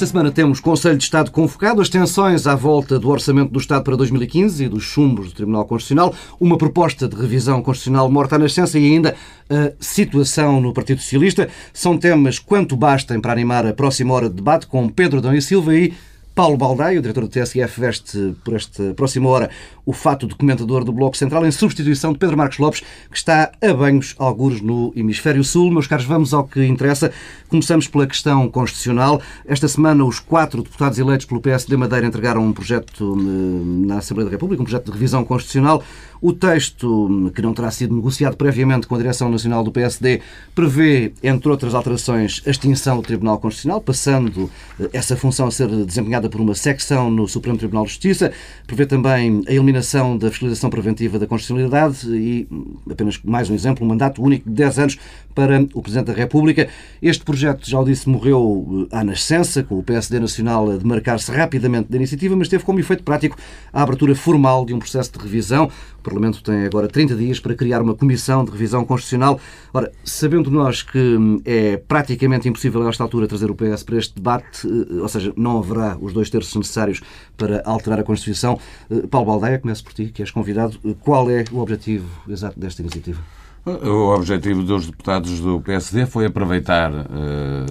[0.00, 3.84] Esta semana temos Conselho de Estado convocado, as tensões à volta do Orçamento do Estado
[3.84, 8.38] para 2015 e dos chumbos do Tribunal Constitucional, uma proposta de revisão constitucional morta à
[8.38, 9.14] nascença e ainda
[9.50, 11.50] a situação no Partido Socialista.
[11.70, 15.42] São temas quanto bastem para animar a próxima hora de debate com Pedro Adão e
[15.42, 15.92] Silva e
[16.34, 19.50] Paulo Baldaia, o diretor do TSF, veste por esta próxima hora
[19.84, 22.80] o fato de comentador do Bloco Central em substituição de Pedro Marcos Lopes,
[23.10, 25.70] que está a banhos, algures no Hemisfério Sul.
[25.70, 27.12] Meus caros, vamos ao que interessa.
[27.48, 29.20] Começamos pela questão constitucional.
[29.44, 34.26] Esta semana, os quatro deputados eleitos pelo PSD Madeira entregaram um projeto eh, na Assembleia
[34.26, 35.82] da República, um projeto de revisão constitucional.
[36.22, 40.20] O texto, que não terá sido negociado previamente com a Direção Nacional do PSD,
[40.54, 45.68] prevê, entre outras alterações, a extinção do Tribunal Constitucional, passando eh, essa função a ser
[45.86, 48.32] desempenhada por uma secção no Supremo Tribunal de Justiça.
[48.66, 52.46] Prevê também a eliminação da fiscalização preventiva da constitucionalidade e,
[52.90, 54.98] apenas mais um exemplo, um mandato único de 10 anos
[55.34, 56.68] para o Presidente da República.
[57.00, 61.32] Este projeto, já o disse, morreu eh, à nascença, com o PSD Nacional a demarcar-se
[61.32, 63.38] rapidamente da iniciativa, mas teve como efeito prático
[63.72, 65.70] a abertura formal de um processo de revisão.
[66.10, 69.40] Parlamento tem agora 30 dias para criar uma comissão de revisão constitucional.
[69.72, 73.96] Ora, sabendo nós que hum, é praticamente impossível, a esta altura, trazer o PS para
[73.96, 77.00] este debate, eh, ou seja, não haverá os dois terços necessários
[77.36, 78.58] para alterar a Constituição,
[78.90, 80.78] eh, Paulo Baldeia, começo por ti, que és convidado.
[81.00, 83.39] Qual é o objetivo exato desta iniciativa?
[83.62, 87.06] O objetivo dos deputados do PSD foi aproveitar uh,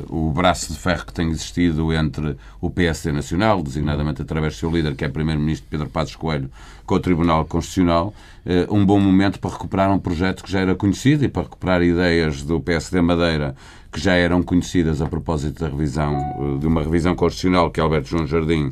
[0.08, 4.70] o braço de ferro que tem existido entre o PSD Nacional, designadamente através do seu
[4.70, 6.48] líder, que é Primeiro-Ministro Pedro Passos Coelho,
[6.86, 8.14] com o Tribunal Constitucional,
[8.45, 11.82] uh, um bom momento para recuperar um projeto que já era conhecido e para recuperar
[11.82, 13.56] ideias do PSD Madeira
[13.92, 18.10] que já eram conhecidas a propósito da revisão, uh, de uma revisão constitucional que Alberto
[18.10, 18.72] João Jardim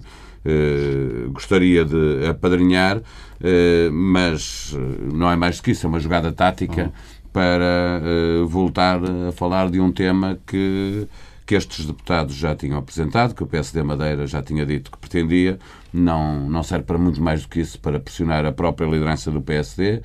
[1.32, 3.02] gostaria de apadrinhar
[3.44, 6.92] eh, mas eh, não é mais do que isso, é uma jogada tática uhum.
[7.32, 11.08] para eh, voltar a falar de um tema que,
[11.45, 15.60] que estes deputados já tinham apresentado, que o PSD Madeira já tinha dito que pretendia,
[15.94, 19.42] não, não serve para muito mais do que isso, para pressionar a própria liderança do
[19.42, 20.02] PSD,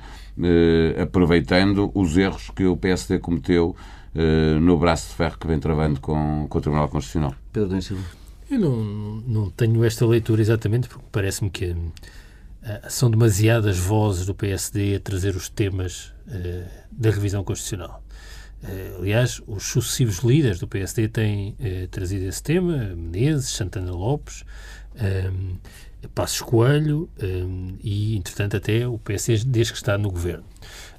[1.01, 3.75] aproveitando os erros que o PSD cometeu
[4.61, 7.35] no braço de ferro que vem travando com, com o Tribunal Constitucional.
[7.51, 8.22] Pedro Silva.
[8.53, 8.83] Eu não,
[9.27, 11.89] não tenho esta leitura exatamente, porque parece-me que uh,
[12.87, 18.03] são demasiadas vozes do PSD a trazer os temas uh, da revisão constitucional.
[18.63, 21.57] Uh, aliás, os sucessivos líderes do PSD têm
[21.89, 24.45] trazido esse tema, Menezes, Santana Lopes,
[25.31, 25.57] um,
[26.09, 30.43] Passos Coelho um, e, entretanto, até o PSD desde que está no governo.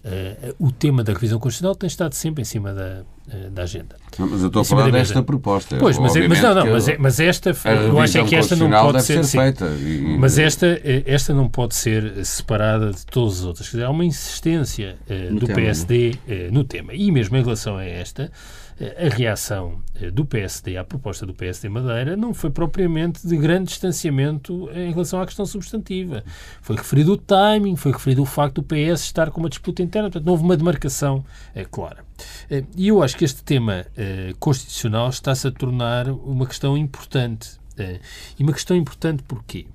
[0.04, 3.96] Uh, o tema da revisão constitucional tem estado sempre em cima da, uh, da agenda.
[4.18, 5.78] Mas eu estou a falar desta proposta.
[5.78, 7.56] Pois, mas, é, mas não, não, mas, é, mas esta,
[7.88, 9.64] eu acho é que esta não pode ser, ser feita.
[9.64, 13.66] E, mas esta, esta não pode ser separada de todas as outras.
[13.66, 16.18] Quer dizer, há uma insistência uh, do tema, PSD
[16.52, 16.92] no tema.
[16.92, 18.30] E mesmo em relação a esta,
[18.80, 23.68] a reação eh, do PSD à proposta do PSD Madeira não foi propriamente de grande
[23.68, 26.24] distanciamento em relação à questão substantiva.
[26.60, 30.08] Foi referido o timing, foi referido o facto do PS estar com uma disputa interna,
[30.08, 31.24] portanto, não houve uma demarcação
[31.54, 32.04] é, clara.
[32.50, 37.62] Eh, e eu acho que este tema é, constitucional está-se a tornar uma questão importante.
[37.76, 37.98] É,
[38.38, 39.66] e uma questão importante porquê?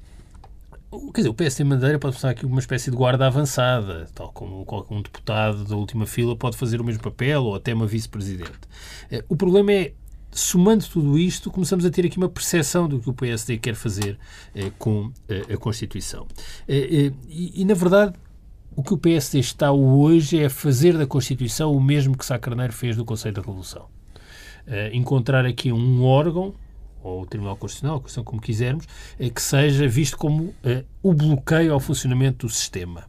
[0.92, 4.66] Quer dizer, o PSD Madeira pode passar aqui uma espécie de guarda avançada, tal como
[4.66, 8.60] qualquer um deputado da última fila pode fazer o mesmo papel, ou até uma vice-presidente.
[9.12, 9.94] Eh, o problema é,
[10.32, 14.18] somando tudo isto, começamos a ter aqui uma percepção do que o PSD quer fazer
[14.56, 16.26] eh, com eh, a Constituição.
[16.68, 18.14] E, na verdade,
[18.76, 22.74] o que o PSD está hoje é fazer da Constituição o mesmo que Sá Carneiro
[22.74, 23.86] fez do Conselho da Revolução.
[24.94, 26.54] Encontrar aqui um órgão
[27.04, 28.86] ou o Tribunal Constitucional, questão como quisermos,
[29.20, 30.56] é que seja visto como uh,
[31.02, 33.06] o bloqueio ao funcionamento do sistema.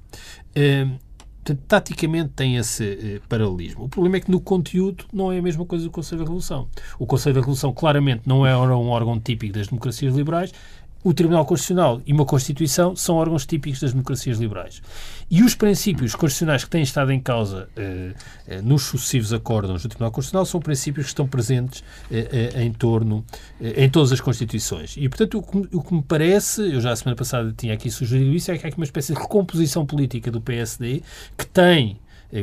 [0.51, 0.99] Uh,
[1.39, 3.85] portanto, taticamente tem esse uh, paralelismo.
[3.85, 6.69] O problema é que no conteúdo não é a mesma coisa do Conselho da Revolução.
[6.99, 10.53] O Conselho da Revolução claramente não era um órgão típico das democracias liberais,
[11.03, 14.83] o Tribunal Constitucional e uma Constituição são órgãos típicos das democracias liberais.
[15.31, 18.13] E os princípios constitucionais que têm estado em causa eh,
[18.47, 22.73] eh, nos sucessivos acórdãos do Tribunal Constitucional são princípios que estão presentes eh, eh em
[22.73, 23.25] torno,
[23.61, 24.97] eh, em todas as Constituições.
[24.97, 27.91] E, portanto, o que, o que, me parece, eu já a semana passada tinha aqui
[27.91, 31.03] sugerido isso, é que há aqui uma espécie de recomposição política do PSD
[31.39, 31.99] que tem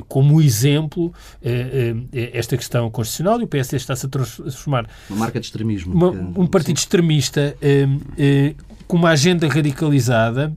[0.08, 1.14] como exemplo
[1.44, 5.94] eh, eh, esta questão constitucional e o PSD está-se a transformar uma marca de extremismo
[5.94, 6.84] uma, um partido Sim.
[6.84, 7.56] extremista
[8.88, 10.56] com uma agenda radicalizada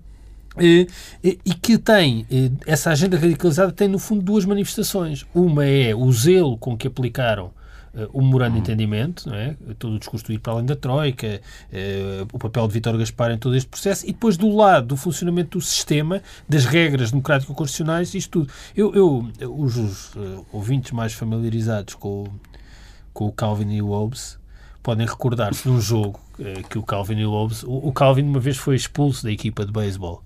[0.58, 2.26] e que tem,
[2.66, 5.24] essa agenda radicalizada tem no fundo duas manifestações.
[5.34, 7.52] Uma é o zelo com que aplicaram
[8.12, 9.56] o memorando de entendimento, não é?
[9.78, 11.40] todo o discurso do ir para além da Troika,
[11.72, 14.96] uh, o papel de Vítor Gaspar em todo este processo, e depois do lado do
[14.96, 18.52] funcionamento do sistema, das regras democrático-constitucionais, isto tudo.
[18.76, 22.28] Eu, eu os, os uh, ouvintes mais familiarizados com,
[23.12, 24.38] com o Calvin e o Hobbes
[24.82, 26.20] podem recordar-se de um jogo
[26.70, 27.62] que o Calvin e Lobos.
[27.64, 30.24] O, o, Calvin uma vez foi expulso da equipa de beisebol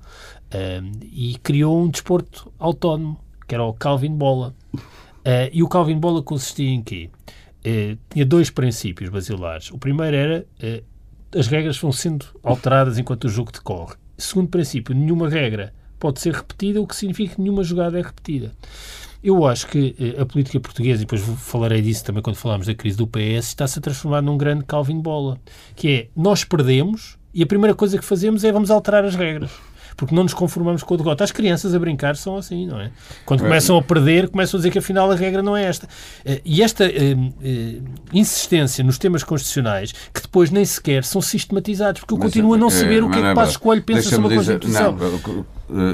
[1.03, 3.19] e criou um desporto autónomo,
[3.49, 4.55] que era o Calvin Bola.
[5.25, 7.09] Uh, e o Calvin Bola consistia em quê?
[8.11, 9.71] Tinha dois princípios basilares.
[9.71, 10.47] O primeiro era
[11.37, 13.97] as regras vão sendo alteradas enquanto o jogo decorre.
[14.17, 18.53] Segundo princípio, nenhuma regra pode ser repetida, o que significa que nenhuma jogada é repetida.
[19.23, 22.75] Eu acho que eh, a política portuguesa, e depois falarei disso também quando falarmos da
[22.75, 25.41] crise do PS, está-se a transformar num grande Calvin Bola,
[25.75, 29.51] que é, nós perdemos e a primeira coisa que fazemos é vamos alterar as regras
[29.96, 31.25] porque não nos conformamos com o derrota.
[31.25, 32.91] As crianças a brincar são assim, não é?
[33.25, 33.43] Quando é.
[33.44, 35.88] começam a perder, começam a dizer que afinal a regra não é esta.
[36.25, 37.76] Eh, e esta eh, eh,
[38.12, 42.58] insistência nos temas constitucionais, que depois nem sequer são sistematizados, porque eu mas, continuo a
[42.58, 44.93] não saber o que é que Passos Coelho pensa sobre a Constituição.
[44.93, 45.46] Não,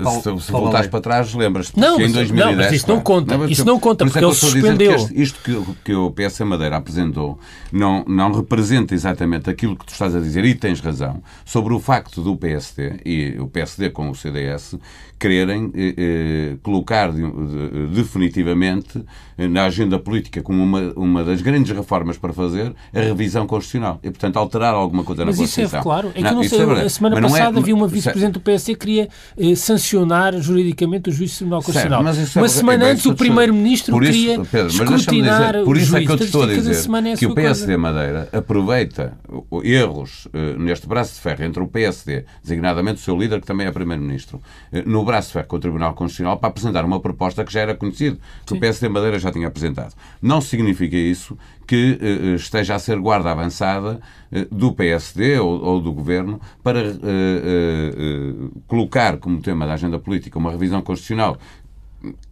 [0.03, 2.35] Paulo, se, se voltares para trás, lembras-te que em 2010...
[2.35, 5.07] Não, mas isso não conta, não, isso não conta, porque é ele suspendeu.
[5.07, 7.39] Que isto que, que o PS Madeira apresentou
[7.73, 11.79] não, não representa exatamente aquilo que tu estás a dizer, e tens razão, sobre o
[11.79, 14.77] facto do PSD, e o PSD com o CDS,
[15.21, 19.05] quererem eh, eh, colocar de, de, definitivamente
[19.37, 24.01] eh, na agenda política como uma, uma das grandes reformas para fazer a revisão constitucional.
[24.03, 25.63] E, portanto, alterar alguma coisa mas na Constituição.
[25.63, 26.09] Mas isso é claro.
[26.15, 28.75] É que não, sei, é a semana mas passada é, havia uma vice-presidente do PSD
[28.75, 29.09] que queria
[29.39, 32.15] eh, sancionar juridicamente o juiz do Tribunal Constitucional.
[32.15, 36.05] Certo, uma é, semana é, antes o Primeiro-Ministro queria Pedro, escrutinar dizer, Por isso é
[36.05, 39.19] que eu te estou a dizer é que o PSD Madeira aproveita
[39.65, 43.67] erros eh, neste braço de ferro entre o PSD, designadamente o seu líder, que também
[43.67, 44.41] é Primeiro-Ministro,
[44.73, 47.75] eh, no braço ferro com o Tribunal Constitucional para apresentar uma proposta que já era
[47.75, 48.57] conhecida, que Sim.
[48.57, 49.95] o PSD Madeira já tinha apresentado.
[50.23, 51.37] Não significa isso
[51.67, 54.01] que uh, esteja a ser guarda avançada
[54.33, 60.39] uh, do PSD ou, ou, do Governo para uh, colocar como tema da agenda política
[60.39, 61.37] uma revisão constitucional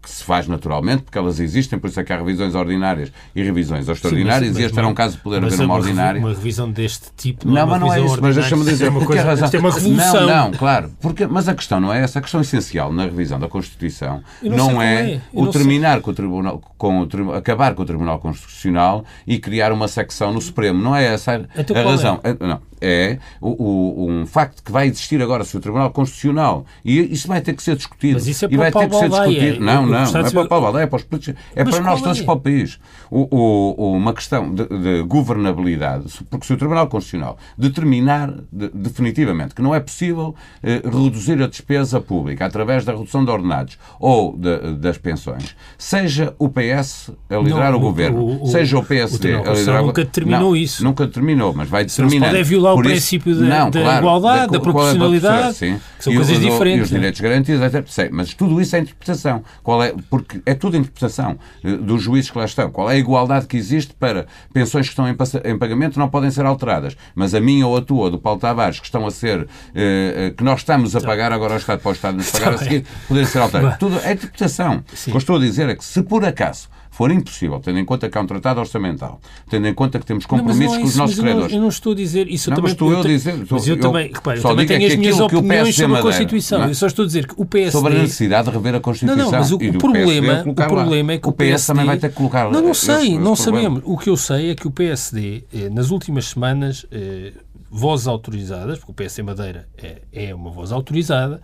[0.09, 3.43] que se faz naturalmente, porque elas existem, por isso é que há revisões ordinárias e
[3.43, 6.21] revisões extraordinárias, Sim, mas, e este era um caso de poder haver uma, ordinária.
[6.21, 8.87] Uma revisão deste tipo não, não é uma mas não é isso, mas deixa-me dizer,
[8.87, 10.27] é uma coisa, razão, é uma revolução.
[10.27, 13.39] Não, não, claro, porque, mas a questão não é essa, a questão essencial na revisão
[13.39, 15.21] da Constituição não, não é, é.
[15.33, 16.01] o terminar sei.
[16.03, 20.41] com o Tribunal, com o, acabar com o Tribunal Constitucional e criar uma secção no
[20.41, 22.21] Supremo, não é essa então, a razão.
[22.23, 22.37] É?
[22.47, 27.13] Não, é o, o, um facto que vai existir agora se o Tribunal Constitucional e
[27.13, 29.61] isso vai ter que ser discutido mas isso é e vai ter que ser discutido.
[29.61, 32.03] Não, não, não é para o Paulo é para os políticos, é Mas para nós
[32.03, 32.25] todos, é?
[32.25, 32.79] para o país.
[33.11, 39.55] O, o, uma questão de, de, governabilidade, porque se o Tribunal Constitucional determinar de, definitivamente
[39.55, 44.37] que não é possível eh, reduzir a despesa pública através da redução de ordenados ou
[44.37, 48.85] de, das pensões, seja o PS a liderar não, o, o, governo, o, seja o
[48.85, 50.85] PSD a liderar o nunca determinou não, isso.
[50.85, 52.27] Nunca determinou, mas vai determinar.
[52.27, 55.81] Não pode é violar o princípio da, não, da claro, igualdade, da, da proporcionalidade, sim.
[55.97, 56.79] que são e coisas diferentes.
[56.79, 58.11] E os direitos garantidos, etc.
[58.13, 59.43] Mas tudo isso é interpretação.
[59.63, 62.71] Qual é, porque é tudo interpretação eh, dos juízes que lá estão.
[62.71, 66.45] Qual é a igualdade que existe para pensões que estão em pagamento não podem ser
[66.47, 69.49] alteradas, mas a minha ou a tua, ou do Paulo Tavares, que estão a ser,
[69.75, 72.55] eh, eh, que nós estamos a pagar agora ao Estado para o Estado nos pagar
[72.55, 73.79] a seguir, poderem ser alteradas.
[73.79, 74.79] Tudo é interpretação.
[74.79, 77.85] O que eu estou a dizer é que se por acaso for impossível, tendo em
[77.85, 80.81] conta que há um tratado orçamental, tendo em conta que temos compromissos não, não é
[80.81, 81.53] com os nossos credores.
[81.53, 82.49] Eu não, estou a dizer isso.
[82.49, 83.47] Eu não, também, mas estou eu, a dizer.
[83.49, 86.67] Mas eu, eu também, repare, eu também tenho as minhas opiniões sobre a Constituição.
[86.67, 87.71] Eu só estou a dizer que o PSD.
[87.71, 89.17] Sobre a necessidade de rever a Constituição.
[89.17, 91.87] Não, não, mas o, o problema, o problema é que o, o PS PSD, também
[91.87, 92.51] vai ter que colocar.
[92.51, 93.81] Não, não sei, não sabemos.
[93.85, 97.33] O que eu sei é que o PSD, eh, nas últimas semanas, eh,
[97.71, 101.41] vozes autorizadas, porque o PSD Madeira é, é uma voz autorizada,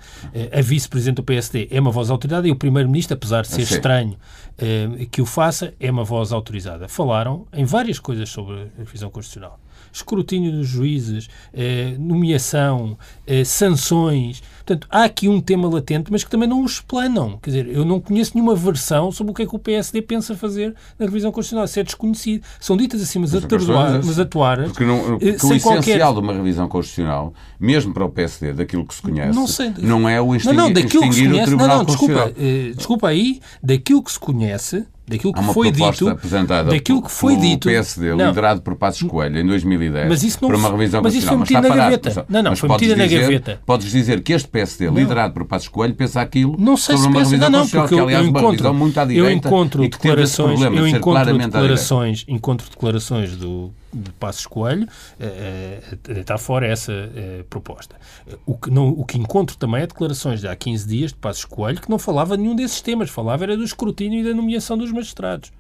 [0.53, 4.17] a vice-presidente do PSD é uma voz autorizada e o primeiro-ministro, apesar de ser estranho
[4.59, 6.89] eh, que o faça, é uma voz autorizada.
[6.89, 9.59] Falaram em várias coisas sobre a revisão constitucional
[9.95, 14.43] escrutínio dos juízes, eh, nomeação, eh, sanções.
[14.67, 17.39] Portanto, há aqui um tema latente, mas que também não o explanam.
[17.41, 20.35] Quer dizer, eu não conheço nenhuma versão sobre o que é que o PSD pensa
[20.35, 21.67] fazer na revisão constitucional.
[21.67, 22.45] Isso é desconhecido.
[22.59, 24.65] São ditas assim, mas, atuar, mas atuar.
[24.65, 25.99] Porque, não, porque o essencial qualquer...
[25.99, 30.09] de uma revisão constitucional, mesmo para o PSD, daquilo que se conhece, não, sei, não
[30.09, 33.41] é o extinguir, não, não, daquilo que se conhece, não, não, desculpa, eh, desculpa aí,
[33.63, 38.29] daquilo que se conhece, daquilo que foi dito, apresentada daquilo que foi dito, PSD, não,
[38.29, 41.37] liderado por Passos Coelho em 2010, mas isso não, para uma revisão mas isso foi
[41.37, 42.27] metido na gaveta.
[42.29, 43.61] Não, não, foi metido na gaveta.
[43.67, 44.95] Podes dizer que este PSD, não.
[44.95, 47.69] liderado por Passos Coelho, pensa aquilo não sei sobre se uma pensa, revisão não, não,
[47.69, 52.71] porque que, aliás, eu encontro, muito à direita eu encontro declarações, eu encontro declarações, encontro
[52.71, 54.89] declarações do de Passos Coelho,
[55.21, 57.97] eh, eh, está fora essa eh, proposta.
[58.45, 61.45] O que, não, o que encontro também é declarações de há 15 dias de Passos
[61.45, 64.91] Coelho que não falava nenhum desses temas, falava era do escrutínio e da nomeação dos
[64.91, 65.53] magistrados.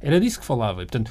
[0.00, 0.82] Era disso que falava.
[0.82, 1.10] E, portanto,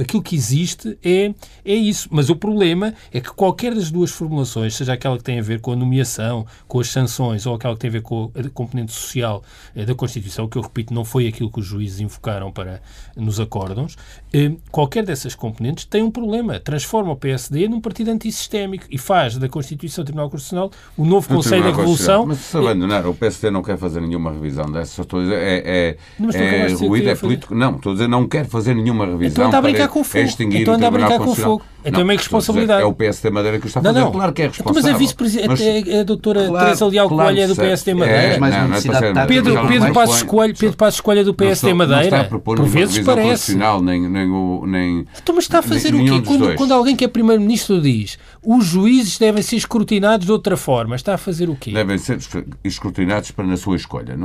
[0.00, 1.32] aquilo que existe é,
[1.64, 2.08] é isso.
[2.10, 5.60] Mas o problema é que qualquer das duas formulações, seja aquela que tem a ver
[5.60, 8.92] com a nomeação, com as sanções, ou aquela que tem a ver com a componente
[8.92, 9.42] social
[9.74, 12.80] eh, da Constituição, que eu repito, não foi aquilo que os juízes invocaram para
[13.16, 13.96] nos acórdãos,
[14.32, 16.60] eh, qualquer dessas componentes tem um problema.
[16.60, 21.36] Transforma o PSD num partido antissistémico e faz da Constituição Tribunal Constitucional o novo o
[21.36, 22.26] Conselho da Revolução.
[22.26, 25.62] Mas se abandonar, o PSD não quer fazer nenhuma revisão dessa, estou a dizer, é,
[25.64, 25.96] é,
[26.34, 27.54] é ruído, é político.
[27.54, 29.30] Não, estou a dizer, não quer fazer nenhuma revisão.
[29.30, 30.28] Então anda a brincar com o fogo.
[30.38, 31.62] Então anda a brincar com o fogo.
[31.84, 32.82] Então é meio responsabilidade.
[32.82, 33.98] É o PSD Madeira que está a fazer.
[33.98, 34.12] Não, não.
[34.12, 34.80] Claro que é responsável.
[34.80, 38.22] Então, mas a vice-presidente, a doutora claro, Teresa Leal claro, Coelho é do PSD Madeira.
[38.22, 41.74] É, mais não, não é Pedro, Pedro Passos Coelho, Pedro Passos Coelho é do PSD
[41.74, 42.00] Madeira.
[42.02, 43.56] Não está a propor Por vezes parece.
[43.56, 44.28] Nem, nem,
[44.66, 46.22] nem, então, mas está a fazer o quê?
[46.24, 50.96] Quando, quando alguém que é Primeiro-Ministro diz os juízes devem ser escrutinados de outra forma,
[50.96, 51.70] está a fazer o quê?
[51.70, 52.18] Devem ser
[52.64, 54.18] escrutinados para na sua escolha.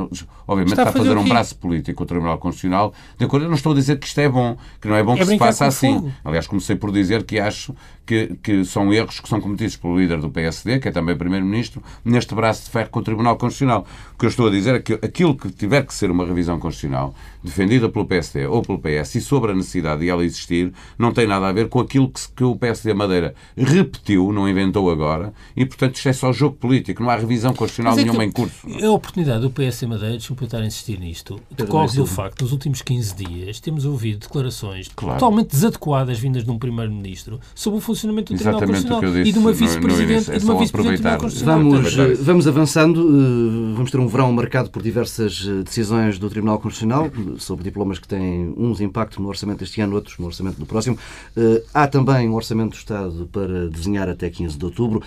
[0.46, 2.92] Obviamente está a fazer, um braço político o Tribunal Constitucional.
[3.16, 5.14] De acordo, eu não estou a dizer que isto é bom, que não é bom
[5.14, 6.12] é que se faça assim.
[6.24, 7.74] Aliás, comecei por dizer que acho
[8.08, 11.82] que, que são erros que são cometidos pelo líder do PSD, que é também Primeiro-Ministro,
[12.02, 13.86] neste braço de ferro com o Tribunal Constitucional.
[14.14, 16.58] O que eu estou a dizer é que aquilo que tiver que ser uma revisão
[16.58, 21.12] constitucional, defendida pelo PSD ou pelo PS, e sobre a necessidade de ela existir, não
[21.12, 25.34] tem nada a ver com aquilo que, que o PSD Madeira repetiu, não inventou agora,
[25.54, 28.66] e portanto isto é só jogo político, não há revisão constitucional é nenhuma em curso.
[28.82, 32.80] A oportunidade do PSD Madeira, deixa-me estar a insistir nisto, decorre do facto, nos últimos
[32.80, 35.20] 15 dias, temos ouvido declarações claro.
[35.20, 39.52] totalmente desadequadas vindas de um Primeiro-Ministro sobre o funcionamento do Tribunal Constitucional e de uma
[39.52, 45.62] Vice-Presidente é vice Vamos, vamos avançando, eh, vamos ter um verão marcado por diversas eh,
[45.62, 50.18] decisões do Tribunal Constitucional sobre diplomas que têm uns impacto no orçamento deste ano, outros
[50.18, 50.98] no orçamento do próximo.
[51.36, 55.02] Eh, há também um orçamento do Estado para desenhar até 15 de outubro.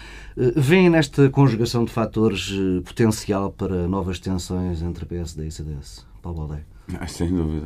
[0.56, 2.52] Vêem nesta conjugação de fatores
[2.86, 6.06] potencial para novas tensões entre PSD e CDS?
[6.22, 6.71] Paulo Aldeia.
[7.00, 7.66] Ah, sem dúvida.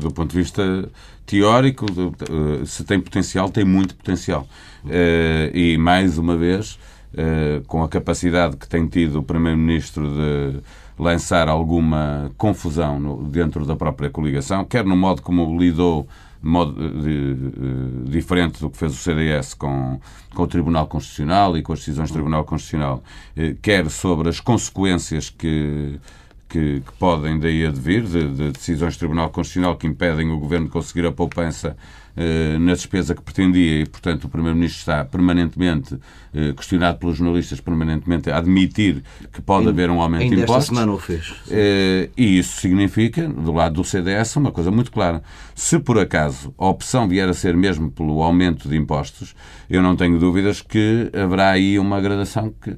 [0.00, 0.88] Do ponto de vista
[1.24, 1.86] teórico,
[2.66, 4.46] se tem potencial, tem muito potencial.
[5.54, 6.78] E, mais uma vez,
[7.66, 10.60] com a capacidade que tem tido o Primeiro-Ministro de
[10.98, 16.08] lançar alguma confusão dentro da própria coligação, quer no modo como lidou
[16.42, 16.74] modo
[18.04, 20.00] diferente do que fez o CDS com,
[20.34, 23.02] com o Tribunal Constitucional e com as decisões do Tribunal Constitucional,
[23.36, 25.98] eh, quer sobre as consequências que,
[26.48, 30.66] que, que podem daí advir, de, de decisões do Tribunal Constitucional que impedem o Governo
[30.66, 31.76] de conseguir a poupança
[32.58, 35.98] na despesa que pretendia e, portanto, o Primeiro-Ministro está permanentemente
[36.34, 40.66] eh, questionado pelos jornalistas, permanentemente a admitir que pode haver um aumento de impostos.
[40.66, 41.34] semana o fez.
[41.50, 45.22] Eh, e isso significa, do lado do CDS, uma coisa muito clara.
[45.54, 49.34] Se por acaso a opção vier a ser mesmo pelo aumento de impostos,
[49.70, 52.76] eu não tenho dúvidas que haverá aí uma gradação que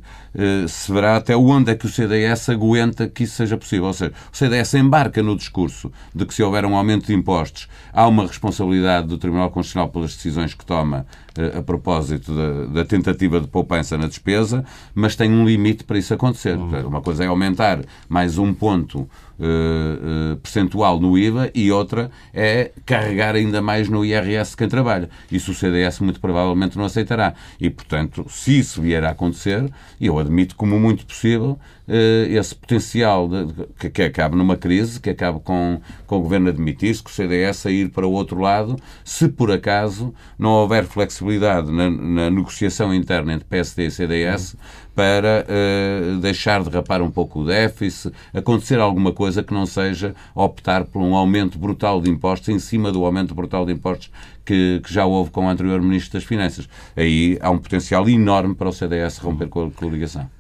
[0.69, 3.87] se verá até onde é que o CDS aguenta que isso seja possível.
[3.87, 7.69] Ou seja, o CDS embarca no discurso de que se houver um aumento de impostos
[7.93, 11.07] há uma responsabilidade do Tribunal Constitucional pelas decisões que toma
[11.39, 15.99] uh, a propósito da, da, tentativa de poupança na despesa, mas tem um limite para
[15.99, 16.57] isso acontecer.
[16.57, 16.89] Uhum.
[16.89, 19.09] Uma coisa é aumentar mais um ponto
[19.41, 25.09] uh, uh, percentual no IVA e outra é carregar ainda mais no IRS quem trabalha.
[25.33, 27.35] Isso o CDS muito provavelmente não aceitará.
[27.59, 29.71] E, portanto, se isso vier a acontecer,
[30.01, 35.11] eu admito como muito possível uh, esse potencial de, que, que acabe numa crise, que
[35.11, 38.39] acabe com, com o Governo a demitir-se, que o CDS a ir para o outro
[38.39, 44.57] lado, se por acaso não houver flexibilidade na, na negociação interna entre PSD e CDS,
[44.95, 50.15] para uh, deixar de rapar um pouco o déficit, acontecer alguma coisa que não seja
[50.35, 54.11] optar por um aumento brutal de impostos em cima do aumento brutal de impostos
[54.45, 56.69] que, que já houve com o anterior Ministro das Finanças.
[56.97, 60.40] Aí há um potencial enorme para o CDS romper com a coligação.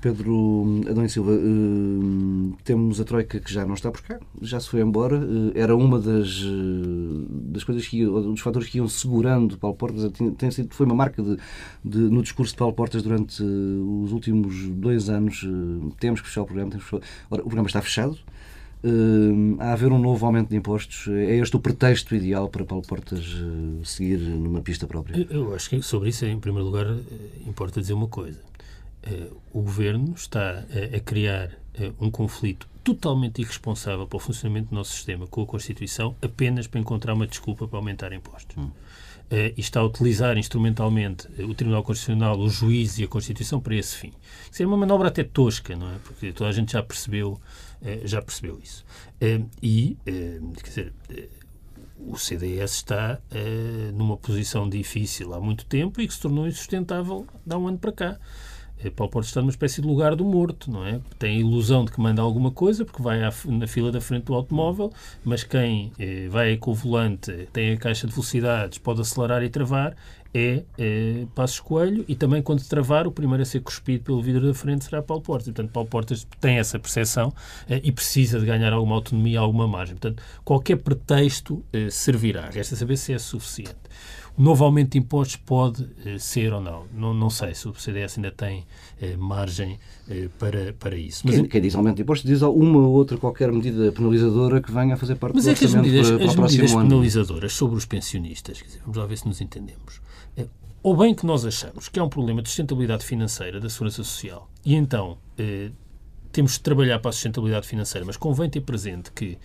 [0.00, 4.58] Pedro Adão e Silva, uh, temos a Troika que já não está por cá, já
[4.58, 5.18] se foi embora.
[5.18, 10.10] Uh, era uma das, uh, das coisas que dos fatores que iam segurando Paulo Portas.
[10.38, 11.36] Tem sido, foi uma marca de,
[11.84, 15.46] de, no discurso de Paulo Portas durante os últimos dois anos.
[15.98, 16.70] temos que fechar o programa.
[16.70, 16.86] Temos
[17.30, 18.18] Ora, o programa está fechado.
[18.82, 22.82] Uh, a haver um novo aumento de impostos, é este o pretexto ideal para Paulo
[22.86, 23.36] Portas
[23.84, 25.26] seguir numa pista própria?
[25.28, 26.86] Eu acho que sobre isso, em primeiro lugar,
[27.46, 28.49] importa dizer uma coisa.
[29.06, 34.68] Uh, o governo está uh, a criar uh, um conflito totalmente irresponsável para o funcionamento
[34.68, 38.56] do nosso sistema com a Constituição apenas para encontrar uma desculpa para aumentar impostos.
[38.56, 38.70] Hum.
[39.30, 43.96] e está a utilizar instrumentalmente o Tribunal Constitucional, o juiz e a Constituição para esse
[43.96, 44.12] fim.
[44.50, 45.98] Isso é uma manobra até tosca, não é?
[46.02, 47.40] Porque toda a gente já percebeu,
[48.04, 48.84] já percebeu isso.
[49.62, 50.92] e, quer dizer,
[51.96, 53.20] o CDS está
[53.94, 57.78] numa posição difícil há muito tempo e que se tornou insustentável de há um ano
[57.78, 58.18] para cá.
[58.88, 61.00] Paulo Portas está numa espécie de lugar do morto, não é?
[61.18, 64.24] Tem a ilusão de que manda alguma coisa, porque vai à, na fila da frente
[64.24, 64.90] do automóvel,
[65.22, 69.50] mas quem eh, vai com o volante, tem a caixa de velocidades, pode acelerar e
[69.50, 69.94] travar,
[70.32, 74.46] é, é Passos Coelho e também quando travar, o primeiro a ser cuspido pelo vidro
[74.46, 75.46] da frente será Paulo Portas.
[75.46, 77.34] Portanto, Paulo Portas tem essa percepção
[77.68, 79.96] eh, e precisa de ganhar alguma autonomia, alguma margem.
[79.96, 82.48] Portanto, qualquer pretexto eh, servirá.
[82.48, 83.76] Resta saber se é suficiente.
[84.40, 86.86] Novo aumento de impostos pode eh, ser ou não.
[86.94, 87.12] não.
[87.12, 88.66] Não sei se o CDS ainda tem
[88.98, 89.78] eh, margem
[90.08, 91.26] eh, para, para isso.
[91.26, 94.72] Mas, quem, quem, diz aumento de impostos diz uma ou outra qualquer medida penalizadora que
[94.72, 97.76] venha a fazer parte mas do é que as medidas, para, as medidas penalizadoras sobre
[97.76, 100.00] os pensionistas, dizer, vamos lá ver se nos entendemos,
[100.82, 104.48] ou bem que nós achamos que há um problema de sustentabilidade financeira da Segurança Social
[104.64, 105.18] e então
[106.32, 109.36] temos de trabalhar para a sustentabilidade financeira, mas convém ter presente que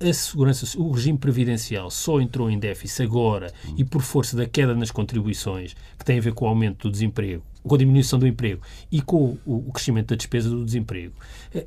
[0.00, 4.74] a segurança, o regime previdencial só entrou em déficit agora e por força da queda
[4.74, 8.26] nas contribuições, que tem a ver com o aumento do desemprego com a diminuição do
[8.26, 11.12] emprego e com o, crescimento da despesa do desemprego.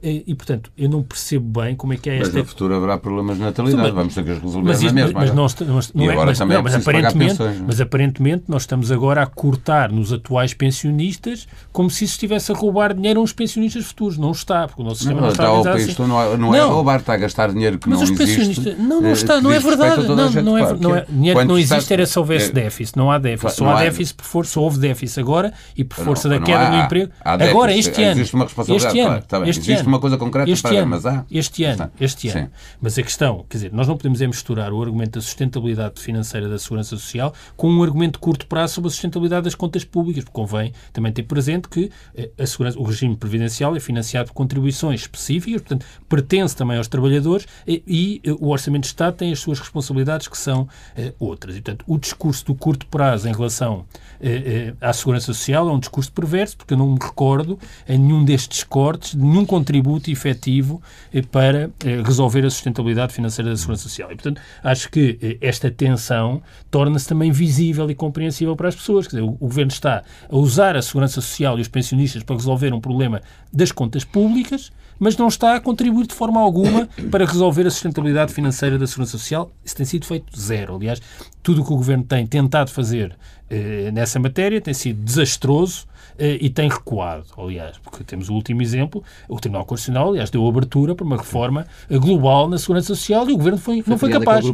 [0.01, 2.27] E, e, portanto, eu não percebo bem como é que é esta...
[2.27, 4.93] Mas no futuro haverá problemas de natalidade, mas, vamos ter que os resolver mas, na
[4.93, 5.19] mesma.
[5.19, 7.81] Mas, nós, nós, não e é, agora mas, também não, é mas aparentemente, pensões, mas
[7.81, 12.93] aparentemente nós estamos agora a cortar nos atuais pensionistas como se isso estivesse a roubar
[12.93, 14.17] dinheiro a uns pensionistas futuros.
[14.17, 15.89] Não está, porque o nosso sistema não, não está, a assim.
[15.89, 18.77] Isto não, é, não é roubar, está a gastar dinheiro que mas não os pensionistas,
[18.77, 20.07] Não, não eh, está, não é verdade.
[20.07, 22.97] Não, não é, não é, dinheiro que não existe era se houvesse é- déficit.
[22.97, 23.57] Não há déficit.
[23.57, 27.11] Só há déficit por força, houve déficit agora e por força da queda do emprego.
[27.23, 28.11] Agora, este ano.
[28.11, 28.97] Existe uma responsabilidade.
[28.97, 29.45] Este ano.
[29.45, 31.25] Este existe ano, uma coisa concreta este para ano, mas há.
[31.29, 32.49] Este ano, este ano.
[32.81, 36.47] Mas a questão, quer dizer, nós não podemos é misturar o argumento da sustentabilidade financeira
[36.47, 40.23] da segurança social com um argumento de curto prazo sobre a sustentabilidade das contas públicas,
[40.23, 44.33] porque convém também ter presente que eh, a segurança, o regime previdencial é financiado por
[44.33, 49.31] contribuições específicas, portanto, pertence também aos trabalhadores e, e eh, o Orçamento de Estado tem
[49.31, 51.55] as suas responsabilidades que são eh, outras.
[51.55, 53.85] E, portanto, o discurso do curto prazo em relação
[54.21, 58.23] eh, à segurança social é um discurso perverso, porque eu não me recordo em nenhum
[58.23, 60.81] destes cortes, nenhum contributo efetivo
[61.13, 64.11] eh, para eh, resolver a sustentabilidade financeira da Segurança Social.
[64.11, 69.07] E, portanto, acho que eh, esta tensão torna-se também visível e compreensível para as pessoas.
[69.07, 72.73] Quer dizer, o, Governo está a usar a Segurança Social e os pensionistas para resolver
[72.73, 74.71] um problema das contas públicas,
[75.03, 79.11] mas não está a contribuir de forma alguma para resolver a sustentabilidade financeira da Segurança
[79.11, 79.51] Social.
[79.63, 80.75] Isso tem sido feito zero.
[80.75, 81.01] Aliás,
[81.43, 83.13] tudo o que o Governo tem tentado fazer
[83.49, 85.85] eh, nessa matéria tem sido desastroso
[86.19, 90.95] e tem recuado, aliás, porque temos o último exemplo, o Tribunal Constitucional, aliás, deu abertura
[90.95, 94.45] para uma reforma global na Segurança Social e o Governo foi, foi não foi capaz.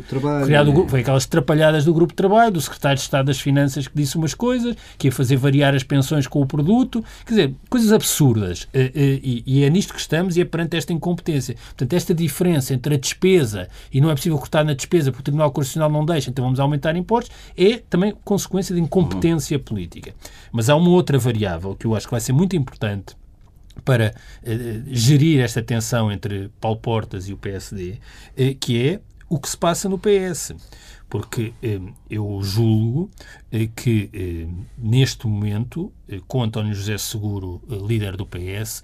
[0.46, 0.86] Criado, né?
[0.88, 4.18] foi aquelas trapalhadas do Grupo de Trabalho, do Secretário de Estado das Finanças que disse
[4.18, 8.68] umas coisas, que ia fazer variar as pensões com o produto, quer dizer, coisas absurdas.
[8.74, 11.56] Eh, e, e é nisto que estamos e é perante esta incompetência.
[11.56, 15.24] Portanto, esta diferença entre a despesa e não é possível cortar na despesa porque o
[15.24, 20.14] Tribunal Constitucional não deixa, então vamos aumentar impostos, é também consequência de incompetência política.
[20.52, 23.16] Mas há uma outra variável que eu acho que vai ser muito importante
[23.84, 27.98] para eh, gerir esta tensão entre Paulo Portas e o PSD,
[28.36, 30.54] eh, que é o que se passa no PS.
[31.10, 33.10] Porque eh, eu julgo
[33.52, 38.84] eh, que eh, neste momento, eh, com António José Seguro, líder do PS,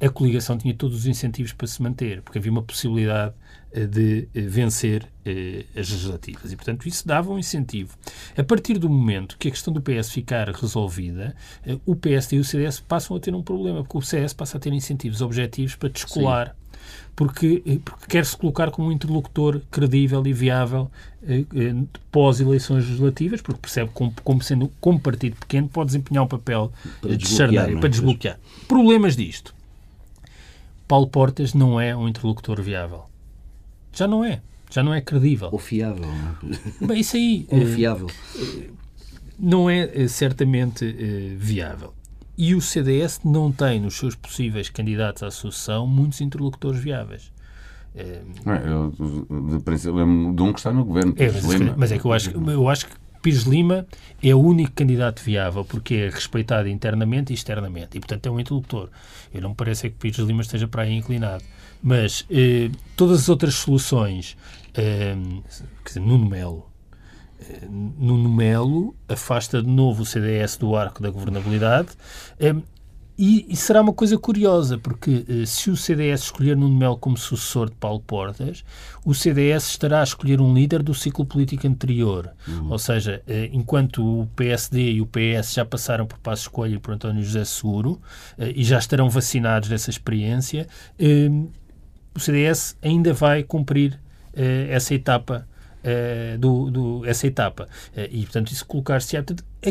[0.00, 3.34] a coligação tinha todos os incentivos para se manter, porque havia uma possibilidade
[3.74, 6.52] eh, de eh, vencer eh, as legislativas.
[6.52, 7.96] E, portanto, isso dava um incentivo.
[8.38, 11.34] A partir do momento que a questão do PS ficar resolvida,
[11.84, 14.60] o PSD e o CDS passam a ter um problema, porque o CS passa a
[14.60, 16.56] ter incentivos objetivos para descolar.
[17.16, 20.90] Porque, porque quer-se colocar como um interlocutor credível e viável
[22.10, 27.10] pós-eleições legislativas, porque percebe como, como, sendo como partido pequeno pode desempenhar um papel para
[27.10, 27.76] de desbloquear, é?
[27.76, 28.38] para desbloquear.
[28.68, 29.54] Problemas disto.
[30.94, 33.06] Paulo Portas não é um interlocutor viável.
[33.92, 34.40] Já não é.
[34.70, 35.48] Já não é credível.
[35.50, 36.04] Ou fiável.
[36.04, 36.86] É?
[36.86, 37.48] Bem, isso aí...
[37.50, 38.06] Ou fiável.
[38.38, 38.68] Eh,
[39.36, 41.92] não é eh, certamente eh, viável.
[42.38, 47.32] E o CDS não tem nos seus possíveis candidatos à sucessão muitos interlocutores viáveis.
[47.96, 48.22] É,
[48.64, 48.92] eu,
[49.50, 51.12] de princípio, lembro de um que está no governo.
[51.16, 53.86] É, mas, mas, é que eu acho, eu acho que Pires Lima
[54.22, 58.38] é o único candidato viável porque é respeitado internamente e externamente e, portanto, é um
[58.38, 58.90] interlocutor.
[59.32, 61.42] Eu não me parece é que Pires Lima esteja para aí inclinado.
[61.82, 64.36] Mas eh, todas as outras soluções,
[64.74, 65.16] eh,
[65.82, 66.70] quer dizer, Nuno Melo,
[67.40, 71.88] eh, Nuno Melo afasta de novo o CDS do arco da governabilidade
[72.38, 72.54] eh,
[73.16, 77.16] e, e, será uma coisa curiosa, porque eh, se o CDS escolher Nuno Melo como
[77.16, 78.64] sucessor de Paulo Portas,
[79.04, 82.32] o CDS estará a escolher um líder do ciclo político anterior.
[82.48, 82.72] Uhum.
[82.72, 86.78] Ou seja, eh, enquanto o PSD e o PS já passaram por Passo Escolha e
[86.78, 88.00] por António José Seguro
[88.36, 90.66] eh, e já estarão vacinados dessa experiência,
[92.14, 93.98] o CDS ainda vai cumprir
[94.68, 95.46] essa etapa.
[95.84, 97.68] Uh, do, do, essa etapa.
[97.94, 99.16] Uh, e, portanto, isso colocar-se.
[99.16, 99.22] a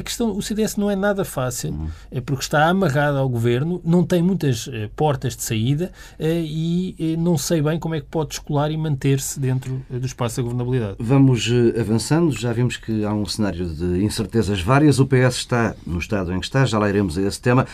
[0.01, 1.87] questão, o CDS não é nada fácil, uhum.
[2.11, 6.95] é porque está amarrado ao governo, não tem muitas eh, portas de saída eh, e
[6.99, 10.43] eh, não sei bem como é que pode descolar e manter-se dentro do espaço da
[10.43, 10.95] governabilidade.
[10.99, 11.49] Vamos
[11.79, 16.33] avançando, já vimos que há um cenário de incertezas várias, o PS está no estado
[16.33, 17.67] em que está, já lá iremos a esse tema.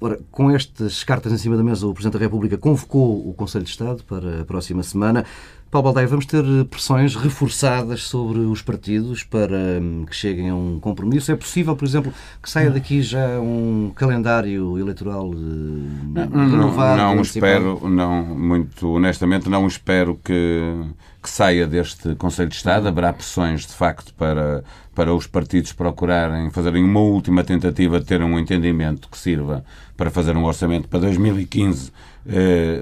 [0.00, 3.64] Ora, com estas cartas em cima da mesa, o Presidente da República convocou o Conselho
[3.64, 5.24] de Estado para a próxima semana.
[5.72, 10.78] Paulo Baldaia, vamos ter pressões reforçadas sobre os partidos para hum, que cheguem a um
[10.78, 11.32] compromisso?
[11.32, 16.98] É possível, por exemplo, que saia daqui já um calendário eleitoral renovado?
[16.98, 20.74] Não, não espero, não, muito honestamente, não espero que,
[21.22, 22.86] que saia deste Conselho de Estado.
[22.86, 24.62] Haverá pressões, de facto, para,
[24.94, 29.64] para os partidos procurarem, fazerem uma última tentativa de ter um entendimento que sirva
[29.96, 32.11] para fazer um orçamento para 2015 eh,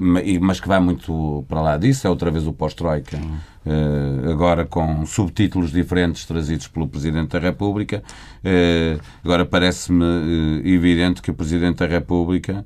[0.00, 3.18] mas que vai muito para lá disso, é outra vez o pós-Troika,
[3.64, 8.02] eh, agora com subtítulos diferentes trazidos pelo Presidente da República.
[8.44, 12.64] Eh, agora parece-me evidente que o Presidente da República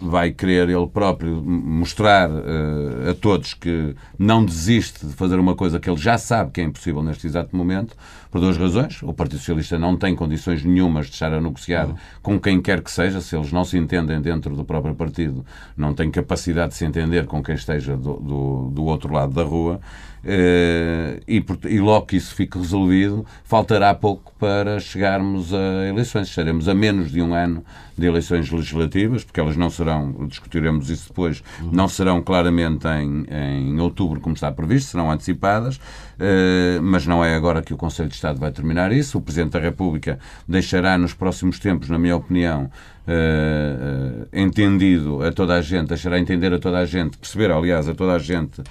[0.00, 5.80] vai querer ele próprio mostrar uh, a todos que não desiste de fazer uma coisa
[5.80, 7.96] que ele já sabe que é impossível neste exato momento,
[8.30, 9.02] por duas razões.
[9.02, 11.88] O Partido Socialista não tem condições nenhumas de estar a negociar
[12.22, 15.44] com quem quer que seja, se eles não se entendem dentro do próprio partido,
[15.76, 19.42] não tem capacidade de se entender com quem esteja do, do, do outro lado da
[19.42, 19.80] rua.
[20.22, 26.28] Uh, e, e logo que isso fique resolvido, faltará pouco para chegarmos a eleições.
[26.28, 27.64] Estaremos a menos de um ano
[27.96, 33.80] de eleições legislativas, porque elas não serão, discutiremos isso depois, não serão claramente em, em
[33.80, 38.14] outubro, como está previsto, serão antecipadas, uh, mas não é agora que o Conselho de
[38.14, 39.18] Estado vai terminar isso.
[39.18, 42.70] O Presidente da República deixará nos próximos tempos, na minha opinião,
[43.06, 47.94] uh, entendido a toda a gente, deixará entender a toda a gente, perceber, aliás, a
[47.94, 48.62] toda a gente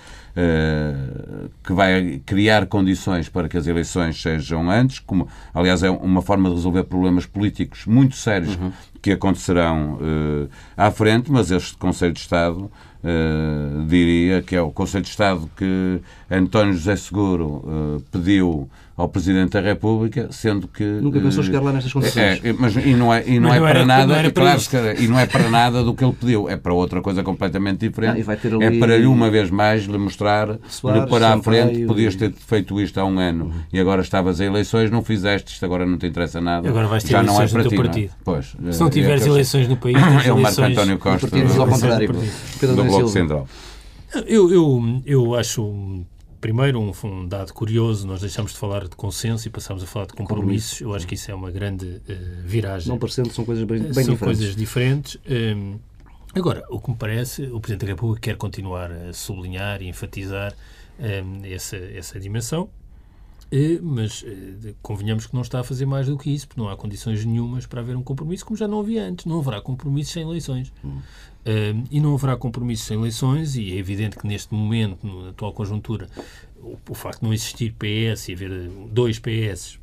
[1.64, 6.50] que vai criar condições para que as eleições sejam antes, como, aliás, é uma forma
[6.50, 8.72] de resolver problemas políticos muito sérios uhum.
[9.02, 10.00] que acontecerão
[10.78, 12.72] à frente, mas este Conselho de Estado
[13.02, 19.08] Uh, diria que é o Conselho de Estado que António José Seguro uh, pediu ao
[19.08, 20.84] Presidente da República, sendo que...
[20.84, 22.44] Nunca pensou chegar lá nestas condições.
[22.44, 24.62] É, mas, e não é, e não é para era, nada, não claro,
[25.02, 28.22] e não é para nada do que ele pediu, é para outra coisa completamente diferente.
[28.28, 28.66] Ah, ali...
[28.66, 32.34] É para lhe, uma vez mais, lhe mostrar, Soares, lhe pôr à frente, podias ter
[32.34, 35.98] feito isto há um ano e agora estavas a eleições, não fizeste isto, agora não
[35.98, 36.68] te interessa nada.
[36.68, 38.12] Agora vais ter Já não é para ti, partido.
[38.26, 38.42] Não é?
[38.42, 39.96] Pois, Se não tiveres é eleições no país,
[40.28, 41.26] é o Marco António Costa.
[41.26, 42.12] Do, ao contrário.
[42.62, 43.48] Do Bloco Central.
[44.26, 46.04] Eu, eu, eu acho
[46.40, 50.08] primeiro, um, um, dado curioso, nós deixamos de falar de consenso e passamos a falar
[50.08, 50.82] de compromissos.
[50.82, 52.02] Eu acho que isso é uma grande uh,
[52.44, 52.90] viragem.
[52.90, 54.20] Não parecendo, são coisas bem, bem são diferentes.
[54.20, 55.16] coisas diferentes.
[55.28, 55.80] Um, ehm,
[56.34, 60.56] agora, o que me parece, o Presidente da República quer continuar a sublinhar e enfatizar
[61.00, 62.70] ehm, essa, essa dimensão.
[63.52, 66.70] Uh, mas uh, convenhamos que não está a fazer mais do que isso, porque não
[66.70, 69.26] há condições nenhumas para haver um compromisso, como já não havia antes.
[69.26, 70.72] Não haverá compromissos sem eleições.
[70.86, 71.00] Hum.
[71.90, 76.08] E não haverá compromissos sem eleições, e é evidente que neste momento, na atual conjuntura,
[76.58, 79.80] o, o facto de não existir PS e haver dois PS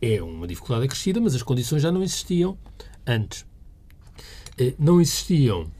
[0.00, 2.56] é uma dificuldade acrescida, mas as condições já não existiam
[3.06, 3.42] antes.
[4.60, 5.70] Uh, não existiam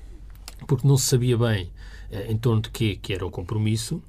[0.66, 1.66] porque não se sabia bem
[2.10, 4.02] uh, em torno de quê que era o compromisso,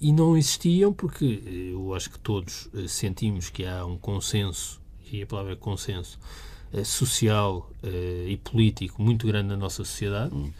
[0.00, 4.80] e não existiam porque eu acho que todos sentimos que há um consenso,
[5.12, 6.49] e a palavra consenso, eh,
[6.84, 10.50] social eh, e político muito grande na nossa sociedade hum.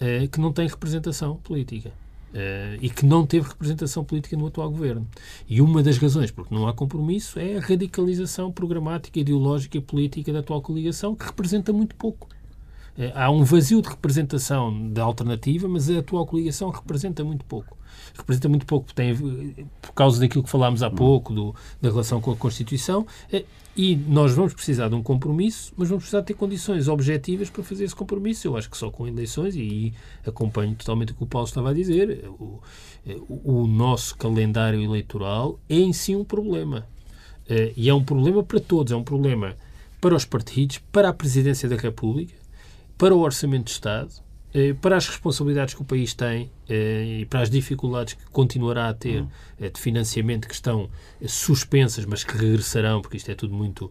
[0.00, 1.92] Eh, que não tem representação política.
[2.32, 5.04] Uh, e que não teve representação política no atual governo.
[5.48, 10.32] E uma das razões porque não há compromisso é a radicalização programática, ideológica e política
[10.32, 12.28] da atual coligação, que representa muito pouco.
[12.96, 17.76] Uh, há um vazio de representação da alternativa, mas a atual coligação representa muito pouco
[18.16, 19.14] representa muito pouco tem,
[19.80, 20.94] por causa daquilo que falámos há hum.
[20.94, 23.44] pouco, do, da relação com a Constituição, é,
[23.76, 27.84] e nós vamos precisar de um compromisso, mas vamos precisar ter condições objetivas para fazer
[27.84, 28.46] esse compromisso.
[28.46, 29.94] Eu acho que só com eleições, e
[30.26, 32.60] acompanho totalmente o que o Paulo estava a dizer, o,
[33.28, 36.86] o nosso calendário eleitoral é em si um problema.
[37.76, 39.56] E é um problema para todos, é um problema
[40.00, 42.34] para os partidos, para a Presidência da República,
[42.96, 44.10] para o Orçamento de Estado,
[44.80, 48.94] para as responsabilidades que o país tem eh, e para as dificuldades que continuará a
[48.94, 49.24] ter
[49.58, 50.88] eh, de financiamento que estão
[51.20, 53.90] eh, suspensas, mas que regressarão, porque isto é tudo muito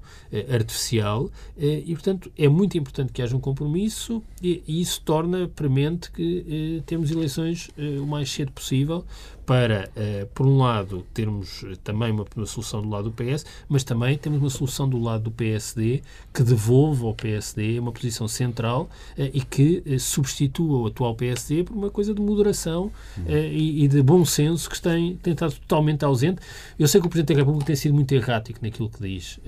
[0.51, 6.81] artificial, e, portanto, é muito importante que haja um compromisso e, isso torna premente que
[6.85, 9.05] temos eleições o mais cedo possível
[9.45, 9.91] para,
[10.33, 14.39] por um lado, termos também uma, uma solução do lado do PS, mas também temos
[14.39, 19.97] uma solução do lado do PSD que devolva ao PSD uma posição central e que
[19.99, 22.91] substitua o atual PSD por uma coisa de moderação reflexão
[23.27, 26.41] e, e, de bom senso que tem, tem estado totalmente ausente.
[26.77, 29.39] Eu sei que o Presidente da República tem sido muito errático naquilo que diz,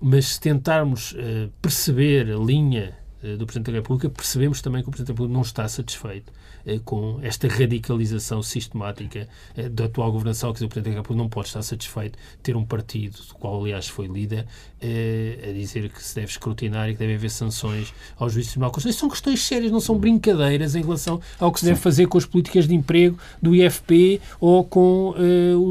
[0.00, 1.16] mas se tentarmos
[1.60, 2.94] perceber a linha
[3.38, 6.32] do Presidente da República, percebemos também que o Presidente da República não está satisfeito
[6.66, 11.28] eh, com esta radicalização sistemática eh, da atual governação, que o Presidente da República não
[11.28, 14.46] pode estar satisfeito ter um partido, do qual aliás foi líder,
[14.80, 18.50] eh, a dizer que se deve escrutinar e que deve haver sanções ao juiz do
[18.50, 18.98] Tribunal Constitucional.
[18.98, 22.26] São questões sérias, não são brincadeiras em relação ao que se deve fazer com as
[22.26, 25.14] políticas de emprego do IFP ou com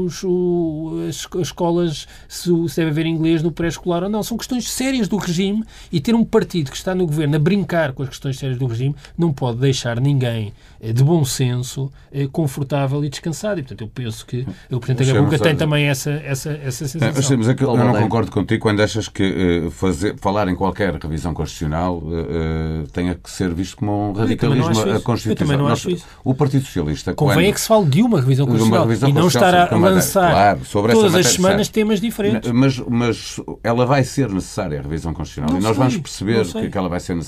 [0.04, 4.22] os, o, as, as, escolas, se, se deve haver inglês no pré-escolar ou não.
[4.22, 7.92] São questões sérias do regime e ter um partido que está no governo a brincar
[7.92, 12.26] com as questões sérias do regime não pode deixar ninguém é de bom senso, é
[12.26, 13.58] confortável e descansado.
[13.58, 17.36] E, portanto, eu penso que o Presidente da República tem também essa, essa, essa sensação.
[17.38, 20.94] Mas, é que eu não concordo contigo quando achas que uh, fazer, falar em qualquer
[20.94, 25.32] revisão constitucional uh, tenha que ser visto como um radicalismo a Constituição.
[25.32, 26.04] Eu também não acho isso.
[26.22, 27.14] O Partido Socialista...
[27.14, 29.72] Convém quando, é que se fale de uma revisão constitucional uma revisão e não estar
[29.72, 32.50] a lançar claro, sobre todas as semanas temas diferentes.
[32.52, 35.52] Mas, mas ela vai ser necessária, a revisão constitucional.
[35.52, 37.25] Não e nós sei, vamos perceber que ela vai ser necessária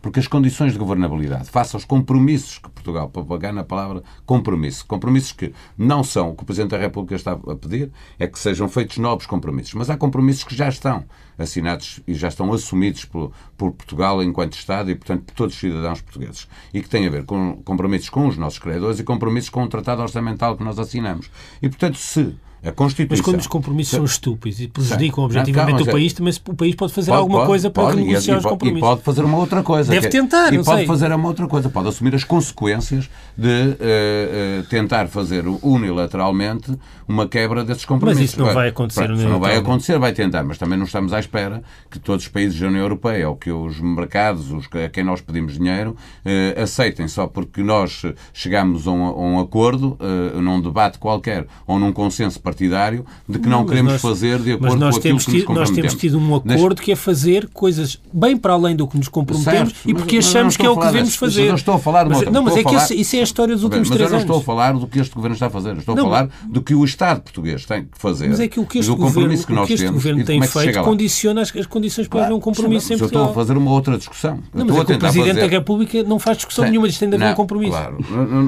[0.00, 4.84] porque as condições de governabilidade, face aos compromissos que Portugal, para pagar na palavra compromisso.
[4.86, 8.38] Compromissos que não são o que o Presidente da República está a pedir, é que
[8.38, 9.74] sejam feitos novos compromissos.
[9.74, 11.04] Mas há compromissos que já estão
[11.38, 15.60] assinados e já estão assumidos por, por Portugal enquanto Estado e, portanto, por todos os
[15.60, 16.48] cidadãos portugueses.
[16.72, 19.68] E que têm a ver com compromissos com os nossos credores e compromissos com o
[19.68, 21.30] tratado orçamental que nós assinamos.
[21.62, 23.16] E, portanto, se a Constituição.
[23.16, 26.92] Mas quando os compromissos são estúpidos e prejudicam objetivamente o país, também o país pode
[26.92, 28.78] fazer alguma coisa para pode, renegociar e, os compromissos.
[28.78, 29.90] E pode fazer uma outra coisa.
[29.90, 31.68] Deve tentar, E pode fazer uma outra coisa.
[31.68, 38.22] Pode assumir as consequências de uh, uh, tentar fazer unilateralmente uma quebra desses compromissos.
[38.22, 39.06] Mas isso não vai acontecer.
[39.06, 40.42] Pronto, não vai acontecer, vai tentar.
[40.42, 43.52] Mas também não estamos à espera que todos os países da União Europeia ou que
[43.52, 48.90] os mercados, os, a quem nós pedimos dinheiro, uh, aceitem só porque nós chegamos a
[48.90, 49.96] um, a um acordo,
[50.34, 54.52] num debate qualquer ou num consenso partidário, de que não mas queremos nós, fazer de
[54.52, 55.58] acordo com aquilo que nos comprometemos.
[55.58, 56.74] Nós temos tido um acordo Deixe...
[56.84, 60.26] que é fazer coisas bem para além do que nos comprometemos certo, e porque mas,
[60.26, 61.40] achamos que é o que devemos fazer.
[61.40, 62.92] Mas não estou a falar de mas, outra, Não, mas é que falar...
[62.92, 64.12] isso é a história dos últimos três anos.
[64.12, 65.76] Mas eu não estou a falar do que este governo está a fazer.
[65.76, 68.28] Estou não, a falar do que o Estado português tem que fazer.
[68.28, 70.82] Mas é que o que este governo, que o que este governo tem é feito
[70.82, 73.24] condiciona as, as condições para haver um compromisso em Portugal.
[73.24, 74.40] Eu estou a fazer uma outra discussão.
[74.54, 77.16] Não, mas é o Presidente da República não faz discussão nenhuma, diz que tem de
[77.16, 77.72] haver um compromisso.
[77.72, 77.98] Claro,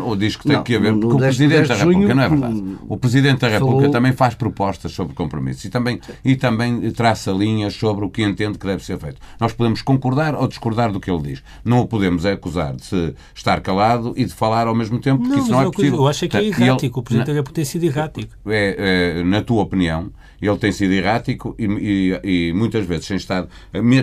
[0.04, 2.62] ou diz que tem que haver, porque o Presidente da República, não é verdade.
[2.88, 7.74] O Presidente da República também faz propostas sobre compromissos e também, e também traça linhas
[7.74, 9.20] sobre o que entende que deve ser feito.
[9.38, 11.42] Nós podemos concordar ou discordar do que ele diz.
[11.64, 15.42] Não o podemos acusar de estar calado e de falar ao mesmo tempo, porque não,
[15.42, 15.98] isso não é possível.
[15.98, 16.84] Eu acho que é errático.
[16.84, 18.32] Ele, o Presidente da República tem sido errático.
[18.46, 20.10] É, é, na tua opinião,
[20.46, 23.46] ele tem sido errático e, e, e, muitas vezes, sem estar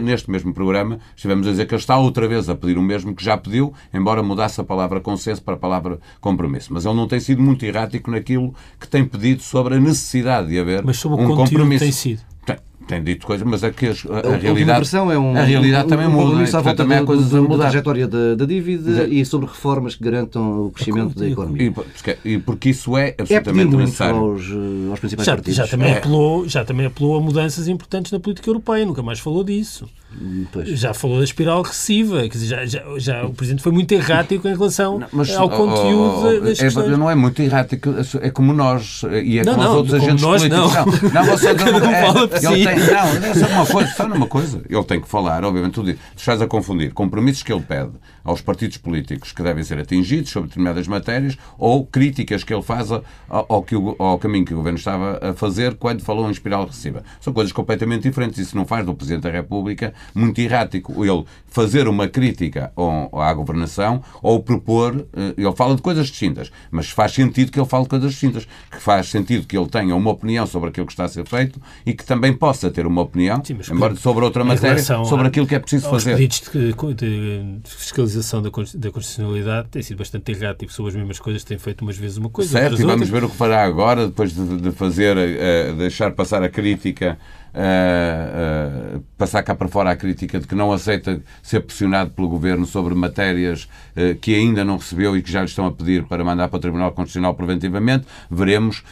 [0.02, 3.16] neste mesmo programa, estivemos a dizer que ele está outra vez a pedir o mesmo
[3.16, 6.74] que já pediu, embora mudasse a palavra consenso para a palavra compromisso.
[6.74, 10.60] Mas ele não tem sido muito errático naquilo que tem pedido sobre a necessidade de
[10.60, 11.84] haver Mas sobre um o compromisso.
[11.84, 12.22] tem sido
[12.88, 15.90] tem dito coisas, mas é que a, a, a realidade, é um, a realidade um,
[15.90, 16.38] também muda.
[16.38, 17.58] Um, um, também há coisas a mudar.
[17.58, 21.64] da trajetória da, da dívida e sobre reformas que garantam o crescimento da economia.
[21.64, 24.18] E porque, e porque isso é absolutamente é necessário.
[24.18, 24.44] Aos,
[24.90, 25.58] aos principais já, partidos.
[25.58, 25.98] Já também, é.
[25.98, 29.88] apelou, já também apelou a mudanças importantes na política europeia, nunca mais falou disso.
[30.52, 30.68] Pois.
[30.70, 34.48] Já falou da espiral recessiva, quer dizer, já, já, já, o Presidente foi muito errático
[34.48, 36.98] em relação não, mas, ao conteúdo oh, oh, das é, questões.
[36.98, 37.90] Não é muito errático,
[38.22, 40.74] é como nós e é não, como não, os outros agentes nós, políticos.
[40.74, 43.92] Não, não, não você não, não é, fala ele tem, não, é só uma coisa,
[43.92, 44.62] só numa coisa.
[44.68, 46.00] Ele tem que falar, obviamente, tudo isso.
[46.16, 47.92] Estás a confundir compromissos que ele pede
[48.24, 52.92] aos partidos políticos que devem ser atingidos sobre determinadas matérias ou críticas que ele faz
[52.92, 56.32] ao, ao, que o, ao caminho que o Governo estava a fazer quando falou em
[56.32, 57.04] espiral recessiva.
[57.22, 58.40] São coisas completamente diferentes.
[58.40, 61.04] Isso não faz do Presidente da República muito errático.
[61.04, 61.26] Ele
[61.58, 62.72] fazer uma crítica
[63.12, 65.08] à governação ou propor.
[65.12, 68.48] Eh, ele fala de coisas distintas, mas faz sentido que ele fale de coisas distintas.
[68.70, 71.60] Que faz sentido que ele tenha uma opinião sobre aquilo que está a ser feito
[71.84, 75.56] e que também possa ter uma opinião, Sim, embora sobre outra matéria, sobre aquilo que
[75.56, 76.14] é preciso fazer.
[76.14, 76.42] Os pedidos
[76.96, 81.58] de, de fiscalização da, da constitucionalidade têm sido bastante erráticos sobre as mesmas coisas, têm
[81.58, 82.52] feito umas vezes uma coisa.
[82.52, 83.10] Certo, e vamos outras.
[83.10, 87.18] ver o que fará agora, depois de, de fazer, uh, deixar passar a crítica
[87.58, 92.28] uh, uh, passar cá para fora a crítica de que não aceita ser pressionado pelo
[92.28, 96.04] Governo sobre matérias uh, que ainda não recebeu e que já lhe estão a pedir
[96.04, 98.06] para mandar para o Tribunal Constitucional preventivamente.
[98.30, 98.84] Veremos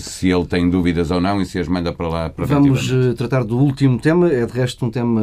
[0.00, 2.88] se ele tem dúvidas ou não e se as manda para lá preventivamente.
[2.88, 4.30] Vamos tratar do último tema.
[4.30, 5.22] É, de resto, um tema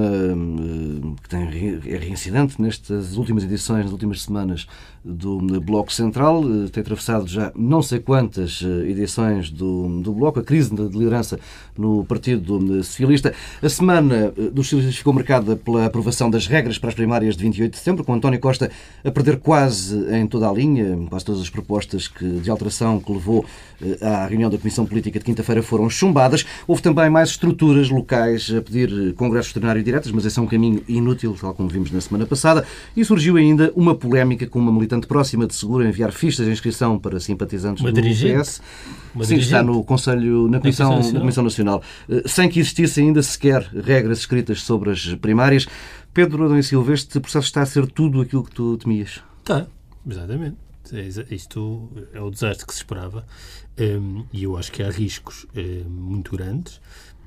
[1.22, 4.68] que tem, é reincidente nestas últimas edições, nas últimas semanas
[5.04, 6.44] do Bloco Central.
[6.72, 10.40] Tem atravessado já não sei quantas edições do, do Bloco.
[10.40, 11.40] A crise de liderança
[11.78, 13.34] no Partido Socialista.
[13.62, 17.44] A semana eh, dos Socialista ficou marcada pela aprovação das regras para as primárias de
[17.44, 18.70] 28 de setembro, com António Costa
[19.04, 20.98] a perder quase em toda a linha.
[21.10, 23.46] Quase todas as propostas que, de alteração que levou
[23.82, 26.46] eh, à reunião da Comissão Política de quinta-feira foram chumbadas.
[26.68, 30.84] Houve também mais estruturas locais a pedir congresso extraordinário diretas, mas esse é um caminho
[30.88, 32.66] inútil, tal como vimos na semana passada.
[32.96, 36.98] E surgiu ainda uma polémica com uma militante próxima de Seguro enviar fichas de inscrição
[36.98, 38.62] para simpatizantes uma do PS.
[39.24, 41.84] Sim, está no Conselho, na Comissão, na Comissão Nacional.
[42.10, 45.68] Eh, sem que existisse ainda sequer regras escritas sobre as primárias.
[46.14, 49.22] Pedro Adão e Silva, este processo está a ser tudo aquilo que tu temias?
[49.40, 49.68] Está,
[50.10, 50.58] exatamente.
[50.92, 53.24] É isto é o desastre que se esperava
[53.78, 56.82] ehm, e eu acho que há riscos eh, muito grandes.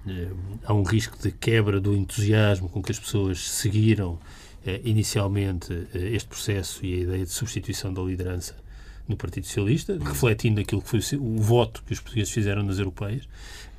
[0.05, 4.19] Ehm, há um risco de quebra do entusiasmo com que as pessoas seguiram
[4.85, 8.55] inicialmente este processo e a ideia de substituição da liderança
[9.09, 13.29] no Partido Socialista, refletindo aquilo que foi o voto que os portugueses fizeram nas europeias.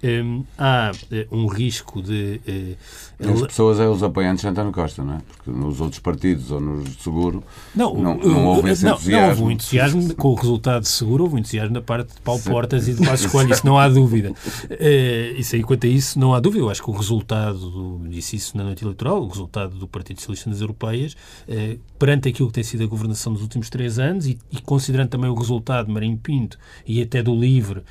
[0.04, 2.42] Um, há uh, um risco de.
[2.46, 5.22] Uh, As pessoas é os apoiantes de António Costa, não é?
[5.26, 7.42] Porque nos outros partidos ou nos de seguro
[7.74, 9.22] não, não, não houve esse não, entusiasmo.
[9.22, 12.20] Não houve um entusiasmo com o resultado de seguro, houve um entusiasmo da parte de
[12.20, 14.32] Paulo Portas e de Passos Coelho, isso não há dúvida.
[14.32, 16.66] Uh, isso aí, quanto a isso, não há dúvida.
[16.66, 20.20] Eu acho que o resultado, do, disse isso na noite eleitoral, o resultado do Partido
[20.20, 21.16] Socialista nas Europeias,
[21.98, 25.30] perante aquilo que tem sido a governação dos últimos três anos e, e considerando também
[25.30, 27.84] o resultado de Marinho Pinto e até do LIVRE,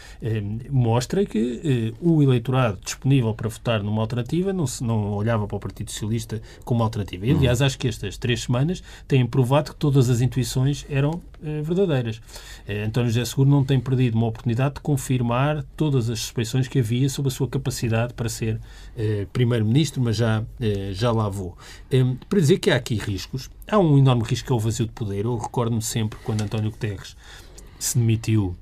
[0.71, 5.61] mostra que o eleitorado disponível para votar numa alternativa não, se, não olhava para o
[5.61, 7.27] Partido Socialista como alternativa.
[7.27, 11.63] E, aliás, acho que estas três semanas têm provado que todas as intuições eram eh,
[11.63, 12.21] verdadeiras.
[12.67, 16.81] Eh, António José Seguro não tem perdido uma oportunidade de confirmar todas as suspeições que
[16.81, 18.61] havia sobre a sua capacidade para ser
[18.97, 21.57] eh, Primeiro-Ministro, mas já, eh, já lá vou.
[21.91, 24.87] Eh, para dizer que há aqui riscos, há um enorme risco que é o vazio
[24.87, 25.25] de poder.
[25.25, 27.17] Eu recordo-me sempre quando António Guterres
[27.79, 28.57] se demitiu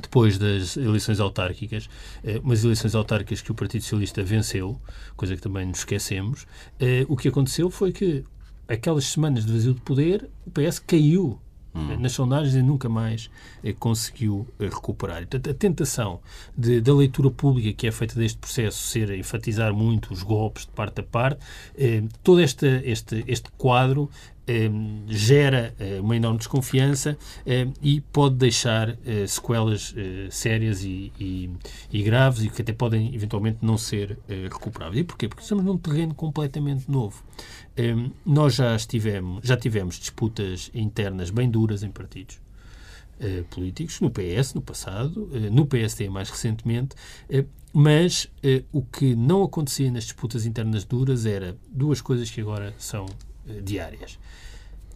[0.00, 1.88] depois das eleições autárquicas,
[2.24, 4.80] eh, umas eleições autárquicas que o Partido Socialista venceu,
[5.16, 6.46] coisa que também nos esquecemos,
[6.80, 8.24] eh, o que aconteceu foi que
[8.66, 11.38] aquelas semanas de vazio de poder, o PS caiu
[11.74, 11.98] hum.
[11.98, 13.30] nas sondagens e nunca mais
[13.62, 15.18] eh, conseguiu recuperar.
[15.18, 16.20] Portanto, a tentação
[16.56, 20.72] de, da leitura pública que é feita deste processo ser enfatizar muito os golpes de
[20.72, 21.40] parte a parte,
[22.22, 24.08] todo este, este, este quadro
[24.44, 31.12] Ehm, gera eh, uma enorme desconfiança ehm, e pode deixar eh, sequelas eh, sérias e,
[31.18, 31.48] e,
[31.92, 35.02] e, graves e que até podem eventualmente não ser recuperáveis.
[35.02, 35.28] E porquê?
[35.28, 37.22] Porque estamos num terreno completamente novo.
[37.76, 42.40] Ehm, nós já estivemos, já tivemos disputas internas bem duras em partidos.
[43.20, 46.96] Uh, políticos, no PS, no passado, uh, no PSD mais recentemente,
[47.30, 48.28] uh, mas
[48.72, 53.06] o que não acontecia nas disputas internas duras era duas coisas que agora são
[53.64, 54.18] diárias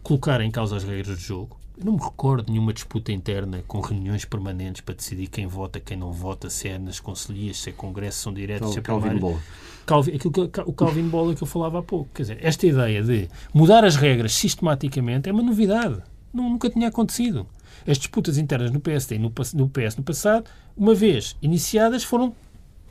[0.07, 1.59] colocar em causa as regras do jogo.
[1.77, 5.81] Eu não me recordo de nenhuma disputa interna com reuniões permanentes para decidir quem vota,
[5.81, 8.81] quem não vota, se é nas conselhias, se é congresso, são diretos, se é
[9.19, 9.41] Bola.
[9.87, 12.09] Calvin, aquilo que, o Calvin Bola que eu falava há pouco.
[12.13, 16.01] Quer dizer, esta ideia de mudar as regras sistematicamente é uma novidade.
[16.33, 17.47] Nunca tinha acontecido.
[17.87, 20.45] As disputas internas no PSD e no, no PS no passado,
[20.75, 22.35] uma vez iniciadas, foram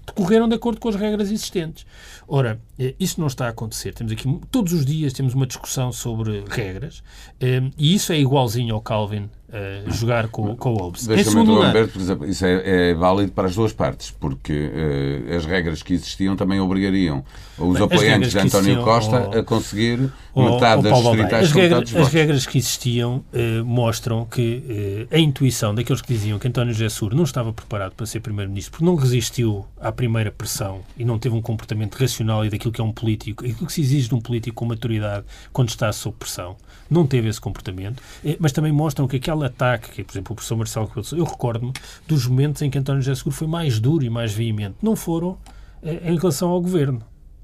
[0.07, 1.85] decorreram de acordo com as regras existentes.
[2.29, 3.93] Ora, eh, isso não está a acontecer.
[3.93, 7.03] Temos aqui, todos os dias temos uma discussão sobre regras
[7.41, 11.07] eh, e isso é igualzinho ao Calvin uh, jogar com, com o Hobbes.
[11.07, 15.45] Deixa-me interromper, por exemplo, isso é, é, válido para as duas partes, porque uh, as
[15.45, 17.25] regras que existiam também obrigariam
[17.59, 21.53] os Bem, apoiantes de António Costa oh, a conseguir oh, metade oh, das distritais as
[21.53, 26.75] regras, as regras que existiam uh, mostram que a intuição daqueles que diziam que António
[26.75, 31.19] José não estava preparado para ser Primeiro-Ministro porque não resistiu à primeira pressão e não
[31.19, 34.15] teve um comportamento racional e daquilo que é um político, aquilo que se exige de
[34.15, 36.57] um político com maturidade quando está sob pressão,
[36.91, 38.03] não teve esse comportamento,
[38.39, 41.73] mas também mostram que aquela ataque, que, por exemplo, o professor Marcelo Rebelo eu recordo-me
[42.07, 44.77] dos momentos em que António José Seguro foi mais duro e mais veemente.
[44.83, 45.39] Não foram
[45.83, 47.03] eh, em relação ao governo.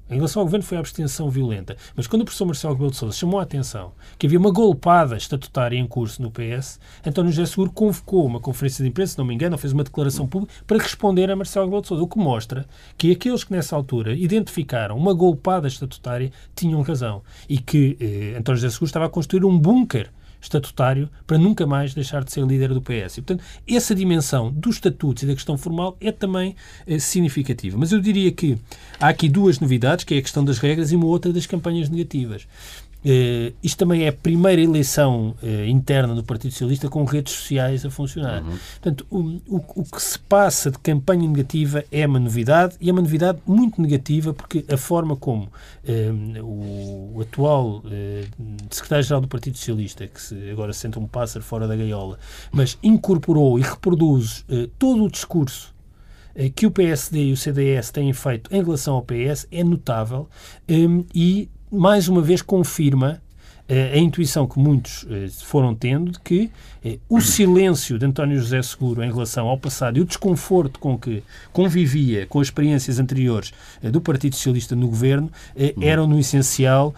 [0.09, 1.77] Em relação ao governo foi a abstenção violenta.
[1.95, 5.15] Mas quando o professor Marcelo Rebelo de Sousa chamou a atenção que havia uma golpada
[5.15, 9.25] estatutária em curso no PS, António José Seguro convocou uma conferência de imprensa, se não
[9.25, 12.07] me engano, ou fez uma declaração pública para responder a Marcelo Rebelo de Sousa, o
[12.07, 12.65] que mostra
[12.97, 18.59] que aqueles que nessa altura identificaram uma golpada estatutária tinham razão e que eh, António
[18.59, 20.11] José Seguro estava a construir um bunker
[20.43, 23.17] estatutário para nunca mais deixar de ser líder do PS.
[23.17, 27.77] E, portanto, essa dimensão dos estatutos e da questão formal é também é, significativa.
[27.77, 28.57] Mas eu diria que
[28.99, 31.89] há aqui duas novidades, que é a questão das regras e uma outra das campanhas
[31.89, 32.47] negativas.
[33.03, 37.85] Uh, isto também é a primeira eleição uh, interna do Partido Socialista com redes sociais
[37.85, 38.41] a funcionar.
[38.41, 38.57] Uhum.
[38.81, 42.93] Portanto, o, o, o, que se passa de campanha negativa é uma novidade e é
[42.93, 47.83] uma novidade muito negativa porque a forma como uh, o, o, atual
[48.69, 52.17] secretário-geral do Partido Socialista, que se, agora senta um pássaro fora da gaiola,
[52.51, 54.45] mas incorporou e reproduz
[54.77, 55.73] todo o discurso
[56.55, 60.27] que o PSD e o CDS têm feito em relação ao PS é notável
[60.69, 63.21] um, e, mais uma vez, confirma
[63.93, 66.51] a intuição que muitos eh, foram tendo de que
[66.83, 70.97] eh, o silêncio de António José Seguro em relação ao passado e o desconforto com
[70.97, 75.31] que convivia com as experiências anteriores eh, do Partido Socialista no governo
[75.81, 76.93] eram, no essencial,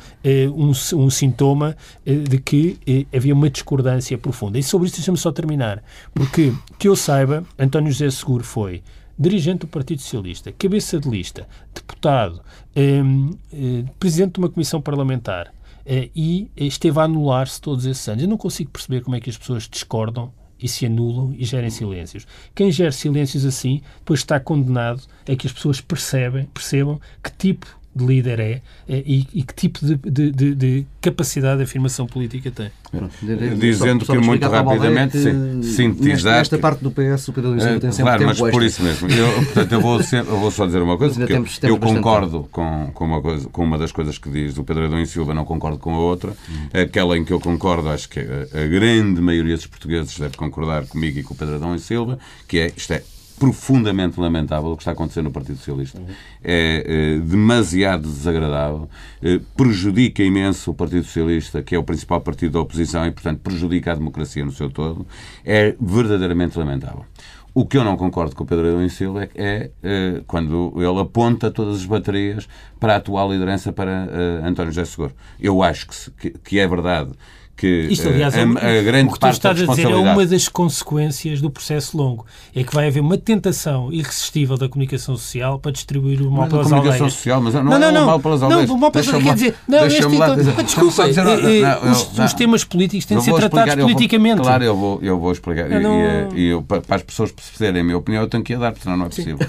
[0.56, 4.58] um, um sintoma de que havia uma discordância profunda.
[4.58, 8.82] E sobre isto deixa-me só terminar, porque, que eu saiba, António José Seguro foi
[9.18, 12.42] dirigente do Partido Socialista, cabeça de lista, deputado,
[12.76, 13.02] eh,
[13.54, 15.54] eh, presidente de uma comissão parlamentar,
[15.86, 18.24] eh, e esteve a anular-se todos esses anos.
[18.24, 21.70] Eu não consigo perceber como é que as pessoas discordam e se anulam e gerem
[21.70, 22.26] silêncios.
[22.54, 27.80] Quem gera silêncios assim, depois está condenado a que as pessoas percebem, percebam que tipo
[27.96, 32.06] de líder é, é e, e que tipo de, de, de, de, capacidade de afirmação
[32.06, 32.70] política tem.
[33.58, 36.40] Dizendo só, só que muito rapidamente, que, sintetizar...
[36.40, 39.10] Nesta parte do PS, o Pedro Luís tem sempre Claro, mas por isso mesmo.
[39.10, 41.78] Eu, portanto, eu vou, sempre, eu vou só dizer uma coisa, porque temos, eu, eu
[41.78, 45.08] concordo com, com, uma coisa, com uma das coisas que diz o Pedro Adão e
[45.08, 46.32] Silva, não concordo com a outra.
[46.50, 46.82] Hum.
[46.82, 50.86] Aquela em que eu concordo, acho que a, a grande maioria dos portugueses deve concordar
[50.86, 53.04] comigo e com o Pedro Adão e Silva, que é, isto é
[53.40, 56.02] profundamente lamentável o que está acontecendo no Partido Socialista.
[56.44, 58.90] É, é, demasiado desagradável,
[59.22, 63.40] é, prejudica imenso o Partido Socialista, que é o principal partido da oposição e, portanto,
[63.40, 65.06] prejudica a democracia no seu todo.
[65.44, 67.06] É verdadeiramente lamentável.
[67.58, 71.00] O que eu não concordo com o Pedro Adão Silva é, é, é, quando ele
[71.00, 75.14] aponta todas as baterias para a atual liderança para uh, António José Seguro.
[75.40, 77.12] Eu acho que, que é verdade
[77.56, 79.96] que Isto, aliás, a, a, a grande o que tu parte estás a dizer é
[79.96, 82.26] uma das consequências do processo longo.
[82.54, 86.72] É que vai haver uma tentação irresistível da comunicação social para distribuir o mal pelas
[86.72, 86.98] aldeias.
[86.98, 88.70] social, mas não, não, não, é o mal pelas aldeias.
[88.70, 89.26] Não, o mal pelas aldeias.
[89.26, 93.06] Quer dizer, não, este, lá, então, desculpa, dizer, não, eh, não, os, os, temas políticos
[93.06, 94.38] têm de ser tratados explicar, politicamente.
[94.38, 95.72] Eu vou, claro, eu vou, eu vou explicar.
[95.72, 98.60] E, eh, e, eu, para as pessoas perceberem a minha opinião, eu tenho que a
[98.60, 99.40] dar, porque senão não é possível.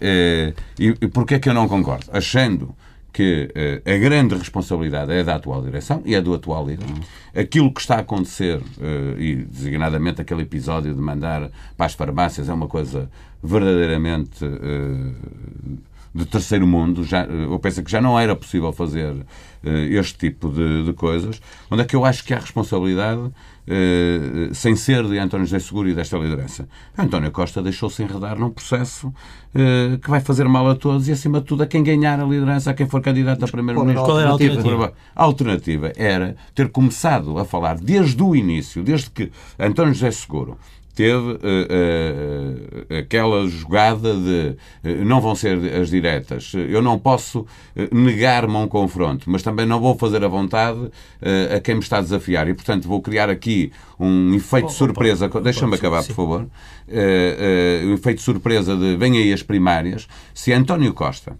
[0.00, 2.06] É, e, e porquê é que eu não concordo?
[2.12, 2.72] Achando
[3.12, 3.50] que
[3.84, 6.86] uh, a grande responsabilidade é da atual direção e é do atual líder.
[7.34, 12.48] Aquilo que está a acontecer, uh, e designadamente aquele episódio de mandar para as farmácias,
[12.48, 13.10] é uma coisa
[13.42, 15.78] verdadeiramente uh,
[16.14, 17.04] de terceiro mundo.
[17.04, 19.26] Já, eu penso que já não era possível fazer
[19.62, 21.40] este tipo de, de, coisas.
[21.70, 23.30] Onde é que eu acho que há responsabilidade
[23.70, 26.66] eh, sem ser de António José Seguro e desta liderança.
[26.96, 31.38] António Costa deixou-se enredar num processo uh, que vai fazer mal a todos e, acima
[31.38, 34.06] de tudo, a quem ganhar a liderança, a quem for candidato a primeiro-ministro.
[34.06, 34.94] Qual era a alternativa?
[35.14, 40.56] A alternativa era ter começado a falar desde o início, desde que António José Seguro
[40.98, 46.52] teve uh, uh, aquela jogada de uh, não vão ser as diretas.
[46.54, 47.46] Eu não posso
[47.92, 50.90] negar-me a um confronto, mas também não vou fazer a vontade
[51.54, 52.48] a quem me está a desafiar.
[52.48, 53.70] E, portanto, vou criar aqui
[54.00, 55.28] um efeito de surpresa.
[55.40, 56.48] Deixa-me acabar, por favor
[56.88, 61.36] o efeito de surpresa de vem aí as primárias, se António Costa,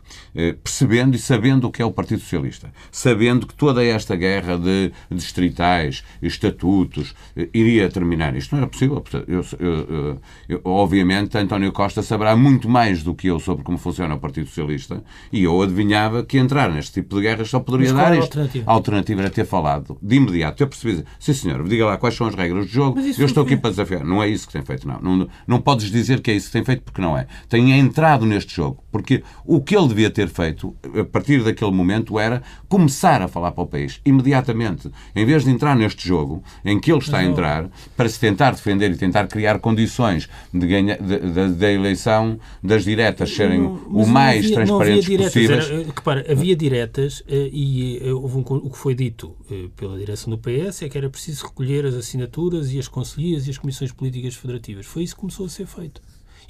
[0.63, 4.93] percebendo e sabendo o que é o Partido Socialista, sabendo que toda esta guerra de
[5.11, 7.15] distritais, estatutos,
[7.55, 8.37] iria terminar.
[8.37, 9.03] Isto não era possível.
[9.27, 10.19] Eu, eu,
[10.49, 14.47] eu, obviamente, António Costa saberá muito mais do que eu sobre como funciona o Partido
[14.47, 18.21] Socialista e eu adivinhava que entrar neste tipo de guerras só poderia dar é a
[18.21, 18.71] alternativa?
[18.71, 22.27] A alternativa era ter falado de imediato, ter percebido, sim senhor, diga lá quais são
[22.27, 24.05] as regras do jogo, eu estou aqui para desafiar.
[24.05, 25.01] Não é isso que tem feito, não.
[25.01, 27.27] não não podes dizer que é isso que tem feito, porque não é.
[27.49, 28.83] Tem entrado neste jogo.
[28.91, 33.53] Porque o que ele devia ter feito, a partir daquele momento, era começar a falar
[33.53, 34.91] para o país, imediatamente.
[35.15, 38.51] Em vez de entrar neste jogo, em que ele está a entrar, para se tentar
[38.53, 43.75] defender e tentar criar condições de ganha, de, de, da eleição das diretas serem não,
[43.89, 45.71] o mais havia, transparentes diretas, possíveis.
[45.71, 49.99] Era, repara, havia diretas eh, e eh, houve um, o que foi dito eh, pela
[49.99, 53.59] direção do PS é que era preciso recolher as assinaturas e as conselhias e as
[53.59, 54.87] comissões políticas federativas.
[54.87, 56.01] Foi isso que começou a ser feito.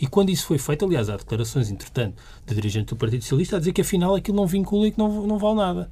[0.01, 2.17] E quando isso foi feito, aliás, há declarações, entretanto,
[2.47, 5.27] de dirigente do Partido Socialista a dizer que afinal aquilo não vincula e que não,
[5.27, 5.91] não vale nada.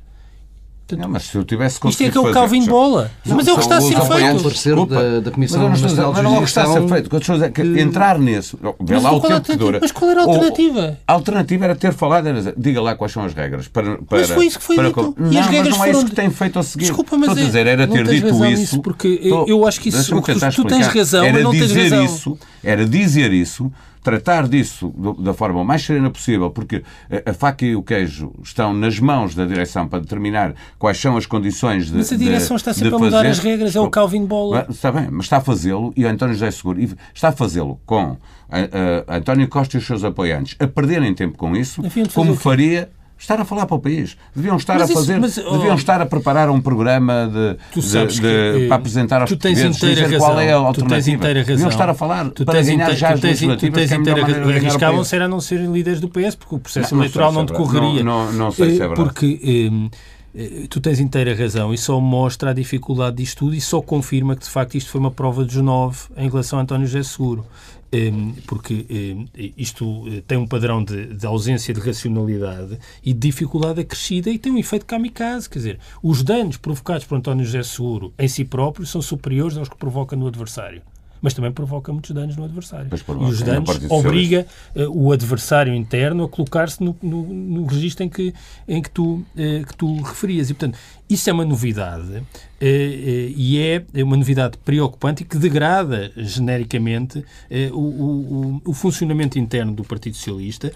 [0.86, 3.10] Portanto, não, mas se eu tivesse Isto é que é o Calvin fazer, Bola.
[3.24, 4.86] Não, mas é o que está a ser feito.
[4.86, 7.06] Da, da Comissão mas não, mas não é o que está a ser feito.
[7.06, 8.56] O que eu estou a dizer é que entrar nisso.
[8.78, 9.78] Vê lá o tempo que dura.
[9.82, 10.98] Mas qual era a alternativa?
[11.04, 13.66] A alternativa era ter falado, diga lá quais são as regras.
[13.66, 15.14] Para, para, mas foi isso que foi para, dito.
[15.18, 16.84] Não, e as regras mas não é isso que tem feito a seguir.
[16.84, 18.80] Desculpa, mas estou a é- dizer, era ter dito isso.
[18.80, 20.22] Porque eu acho que isso.
[20.54, 22.38] Tu tens razão, mas não tens razão.
[22.62, 23.72] Era dizer isso
[24.06, 26.84] tratar disso da forma mais serena possível, porque
[27.26, 31.26] a faca e o queijo estão nas mãos da direção para determinar quais são as
[31.26, 31.96] condições de.
[31.96, 33.28] Mas a direção de, está sempre a mudar fazer.
[33.28, 34.64] as regras, é o Calvin Bola.
[34.70, 36.78] Está bem, mas está a fazê-lo e o António José Seguro
[37.12, 38.16] está a fazê-lo com
[38.48, 42.04] a, a, a António Costa e os seus apoiantes a perderem tempo com isso, Enfim,
[42.14, 42.88] como faria
[43.18, 44.16] estar a falar para o país.
[44.34, 48.06] Deviam estar mas a fazer, mas, oh, deviam estar a preparar um programa de, de,
[48.06, 50.88] de, que, para apresentar aos portugueses dizer qual é a alternativa.
[50.88, 51.54] Tu tens inteira razão.
[51.54, 53.74] Deviam estar a falar tu para ganhar já as legislativas.
[53.88, 54.48] Tu tens é razão.
[54.48, 58.02] Arriscavam-se era não serem líderes do PS, porque o processo não, eleitoral não, não decorreria.
[58.02, 58.96] Não, não, não sei se é verdade.
[58.96, 59.40] Porque...
[59.42, 59.96] Eh,
[60.38, 64.36] eh, tu tens inteira razão e só mostra a dificuldade disto tudo e só confirma
[64.36, 67.46] que de facto isto foi uma prova dos nove em relação a António José Seguro.
[67.92, 73.18] Ehm, porque ehm, isto eh, tem um padrão de, de, ausência de racionalidade e de
[73.18, 75.48] dificuldade acrescida e tem um efeito kamikaze.
[75.48, 79.68] Quer dizer, os danos provocados por António José Seguro em si próprio são superiores aos
[79.68, 80.82] que provoca no adversário
[81.26, 82.88] mas também provoca muitos danos no adversário.
[82.88, 84.46] e os danos obriga
[84.76, 88.32] uh, o adversário interno a colocar-se no, no, no registro em que,
[88.68, 89.24] em que, tu, uh,
[89.66, 90.50] que tu referias.
[90.50, 90.78] E, portanto,
[91.10, 92.24] isso é uma novidade uh,
[92.60, 97.24] e é uma novidade preocupante e que degrada genericamente
[97.72, 100.72] o, o, o, funcionamento interno do Partido Socialista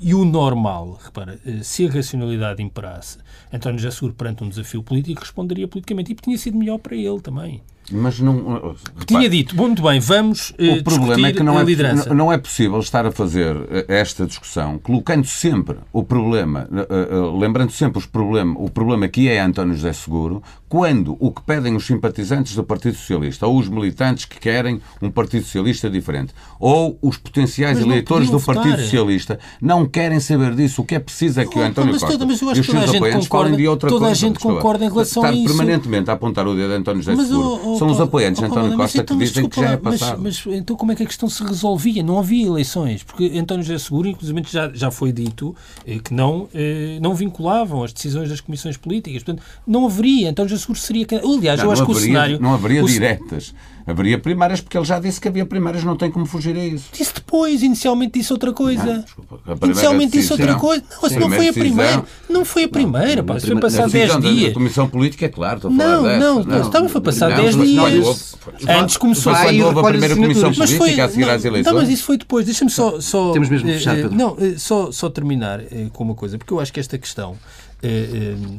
[0.00, 0.96] e o normal.
[1.02, 3.18] Repara, se a racionalidade imperasse,
[3.52, 7.20] António José Seguro, perante um desafio político, responderia politicamente e tinha sido melhor para ele
[7.20, 7.60] também.
[7.90, 8.74] Mas não.
[9.06, 10.50] Tinha dito, muito bem, vamos.
[10.50, 14.26] Uh, o problema é que não é, não é possível estar a fazer eh, esta
[14.26, 19.40] discussão colocando sempre o problema, uh, uh, lembrando sempre os problem, o problema que é
[19.40, 24.24] António José Seguro, quando o que pedem os simpatizantes do Partido Socialista, ou os militantes
[24.24, 28.62] que querem um Partido Socialista diferente, ou os potenciais eleitores do votar.
[28.62, 30.82] Partido Socialista, não querem saber disso.
[30.82, 32.66] O que é preciso é que o António mas, Costa mas eu acho e os
[32.66, 34.14] seus apoiantes falem de outra toda coisa.
[34.14, 35.56] Toda a gente concorda em relação Estar a isso.
[35.56, 37.60] permanentemente a apontar o dedo de António José Seguro.
[37.64, 39.76] Oh, oh, são os apoiantes de António Costa então, que dizem desculpa, que já é
[39.76, 40.20] passado.
[40.22, 42.00] Mas, mas, então como é que a questão se resolvia?
[42.00, 45.52] Não havia eleições, porque António José Seguro, inclusive, já, já foi dito
[45.84, 49.24] eh, que não, eh, não vinculavam as decisões das comissões políticas.
[49.24, 50.30] Portanto, não haveria.
[50.30, 51.06] António José Seguro seria...
[51.22, 52.40] Aliás, não, eu acho que o cenário...
[52.40, 53.54] Não haveria o, diretas.
[53.86, 56.90] Haveria primárias, porque ele já disse que havia primárias, não tem como fugir a isso.
[56.92, 58.84] Disse depois, inicialmente disse outra coisa.
[58.84, 60.84] Não, desculpa, inicialmente disse outra coisa.
[60.90, 62.04] Não, isso não foi a primeira.
[62.28, 63.40] Não foi a primeira, pá.
[63.40, 64.50] Foi passado 10 dias.
[64.50, 66.18] A Comissão Política, é claro, estou a falar não, dessa.
[66.18, 68.36] Não, não, estava foi passado 10 dias.
[68.68, 69.34] Antes começou.
[69.34, 71.72] Quando houve a primeira Comissão Política a seguir às eleições.
[71.72, 72.44] Não, mas isso foi depois.
[72.46, 72.92] Deixa-me só...
[73.32, 74.14] Temos mesmo de fechar, Pedro.
[74.14, 75.60] Não, só, só terminar
[75.92, 77.59] com uma coisa, porque eu acho que esta questão eh, eh,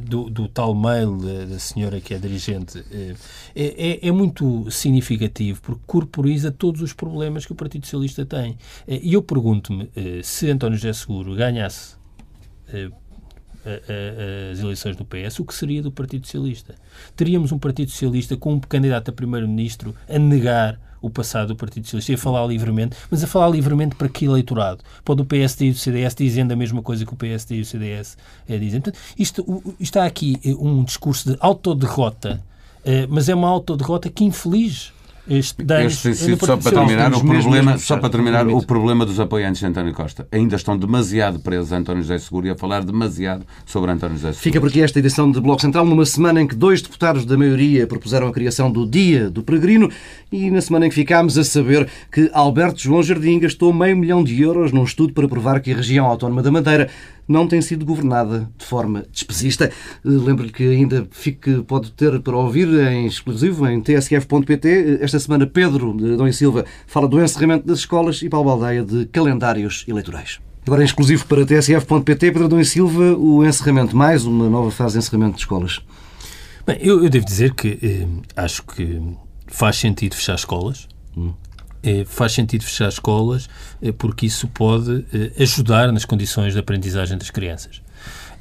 [0.07, 1.17] do, do, tal mail
[1.47, 3.15] da senhora que é dirigente eh,
[3.55, 8.57] é, é, é, muito significativo porque corporiza todos os problemas que o Partido Socialista tem.
[8.87, 9.91] E eu pergunto-me
[10.23, 11.95] se António José Seguro ganhasse
[14.51, 16.75] as eleições do PS, o que seria do Partido Socialista?
[17.15, 21.85] Teríamos um Partido Socialista com um candidato a primeiro-ministro a negar o passado do Partido
[21.85, 24.83] Socialista e a falar livremente, mas a falar livremente para que eleitorado?
[25.03, 27.65] Pode o PSD e o CDS dizendo a mesma coisa que o PSD e o
[27.65, 28.81] CDS é, dizem.
[28.81, 32.41] Portanto, isto, há aqui eh, um discurso de autoderrota,
[32.85, 34.93] eh, mas é uma autoderrota que infeliz
[35.29, 39.19] este danos este sido, só para terminar, o problema, só para terminar, o problema dos
[39.19, 40.27] apoiantes de António Costa.
[40.31, 44.29] Ainda estão demasiado presos a António José Seguro e a falar demasiado sobre António José
[44.29, 44.43] Seguro.
[44.43, 47.37] Fica por aqui esta edição de Bloco Central, numa semana em que dois deputados da
[47.37, 49.89] maioria propuseram a criação do Dia do Peregrino
[50.31, 54.23] e na semana em que ficámos a saber que Alberto João Jardim gastou meio milhão
[54.23, 56.89] de euros num estudo para provar que a região autónoma da Madeira
[57.27, 59.65] não tem sido governada de forma despesista.
[59.65, 59.71] Eh,
[60.03, 64.67] lembro-lhe que ainda fique, pode ter para ouvir em exclusivo em tsf.pt.
[64.67, 68.49] Eh, esta semana, Pedro de Dom e Silva fala do encerramento das escolas e Paulo
[68.49, 70.39] Baldeia de calendários eleitorais.
[70.65, 74.93] Agora, em exclusivo para tsf.pt, Pedro Dom e Silva, o encerramento, mais uma nova fase
[74.93, 75.79] de encerramento de escolas.
[76.65, 79.01] Bem, eu, eu devo dizer que eh, acho que
[79.47, 80.87] faz sentido fechar escolas.
[81.17, 81.33] Hum.
[81.83, 83.49] É, faz sentido fechar escolas
[83.81, 87.81] é, porque isso pode é, ajudar nas condições de aprendizagem das crianças.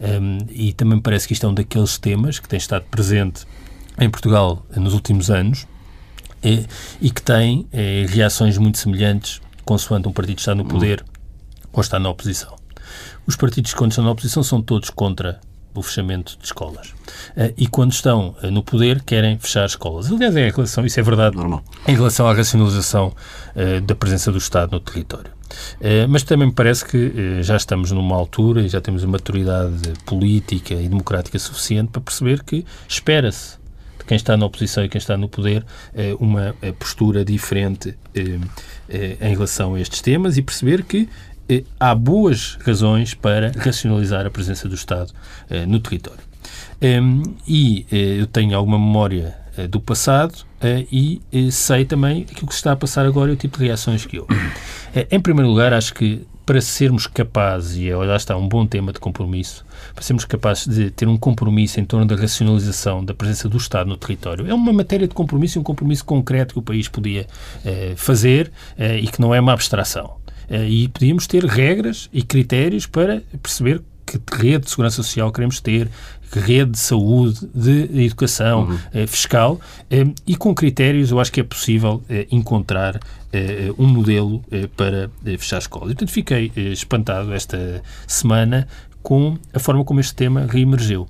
[0.00, 3.46] Um, e também me parece que isto é um daqueles temas que tem estado presente
[3.98, 5.66] em Portugal nos últimos anos
[6.42, 7.66] e que tem
[8.08, 11.68] reações muito semelhantes consoante um partido está no poder hum.
[11.72, 12.56] ou está na oposição.
[13.24, 15.40] Os partidos que estão na oposição são todos contra
[15.74, 16.88] o fechamento de escolas.
[17.36, 20.10] Uh, e quando estão uh, no poder, querem fechar escolas.
[20.10, 21.62] Aliás, é em relação, isso é verdade, Normal.
[21.86, 23.08] em relação à racionalização
[23.54, 25.30] uh, da presença do Estado no território.
[26.08, 30.74] mas também me parece que já estamos numa altura e já temos uma maturidade política
[30.74, 33.58] e democrática suficiente para perceber que espera-se
[33.98, 35.64] de quem está na oposição e quem está no poder
[36.20, 41.29] uma postura diferente em relação a estes temas e perceber que eh,
[41.78, 45.12] há boas razões para racionalizar a presença do Estado
[45.48, 46.22] eh, no território.
[46.82, 52.22] Um, e eh, eu tenho alguma memória eh, do passado eh, e eh, sei também
[52.22, 54.32] aquilo que se está a passar agora e o tipo de reações que houve.
[55.10, 58.98] em primeiro lugar, acho que para sermos capazes, e lá está um bom tema de
[58.98, 63.56] compromisso, para sermos capazes de ter um compromisso em torno da racionalização da presença do
[63.56, 66.88] Estado no território, é uma matéria de compromisso e um compromisso concreto que o país
[66.88, 67.28] podia
[67.94, 68.50] fazer
[69.00, 70.16] e que não é uma abstração.
[70.50, 75.60] Eh, e podíamos ter regras e critérios para perceber que rede de segurança social queremos
[75.60, 75.88] ter,
[76.30, 78.78] que rede de saúde, de educação uhum.
[78.92, 83.00] eh, fiscal eh, e com critérios eu acho que é possível eh, encontrar
[83.32, 85.90] eh, um modelo eh, para fechar escolas.
[85.90, 88.66] E, portanto, fiquei espantado esta semana
[89.02, 91.06] com a forma como este tema reemergeu.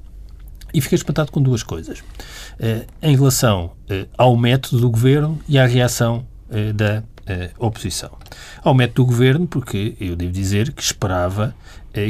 [0.72, 2.03] E fiquei espantado com duas coisas.
[3.03, 3.72] em relação
[4.16, 6.24] ao método do governo e à reação
[6.76, 7.03] da
[7.58, 8.10] oposição.
[8.62, 11.54] Ao método do governo, porque eu devo dizer que esperava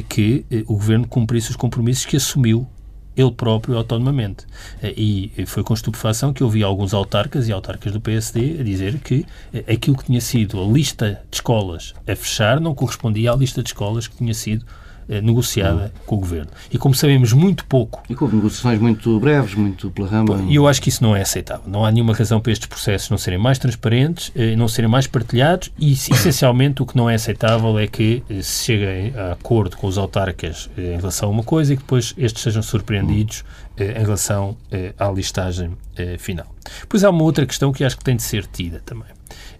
[0.08, 2.68] que o governo cumprisse os compromissos que assumiu
[3.16, 4.46] ele próprio autonomamente.
[4.82, 8.62] Eh, e foi com estupefação que eu vi alguns autarcas e autarcas do PSD a
[8.62, 13.32] dizer que eh, aquilo que tinha sido a lista de escolas a fechar não correspondia
[13.32, 14.89] à lista de escolas que tinha sido eh,
[15.20, 15.90] negociada uhum.
[16.06, 16.50] com o Governo.
[16.70, 18.02] E como sabemos muito pouco...
[18.08, 20.44] E com negociações muito breves, muito pela rama...
[20.48, 21.64] E eu acho que isso não é aceitável.
[21.66, 25.06] Não há nenhuma razão para estes processos não serem mais transparentes, eh, não serem mais
[25.06, 29.76] partilhados e, essencialmente, o que não é aceitável é que eh, se chegue a acordo
[29.76, 33.44] com os autarcas em relação a uma coisa e que depois estes sejam surpreendidos
[33.78, 34.56] em relação
[34.98, 35.70] à listagem
[36.18, 36.46] final.
[36.88, 39.08] Pois há uma outra questão que acho que tem de ser tida também.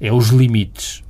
[0.01, 1.03] É os limites.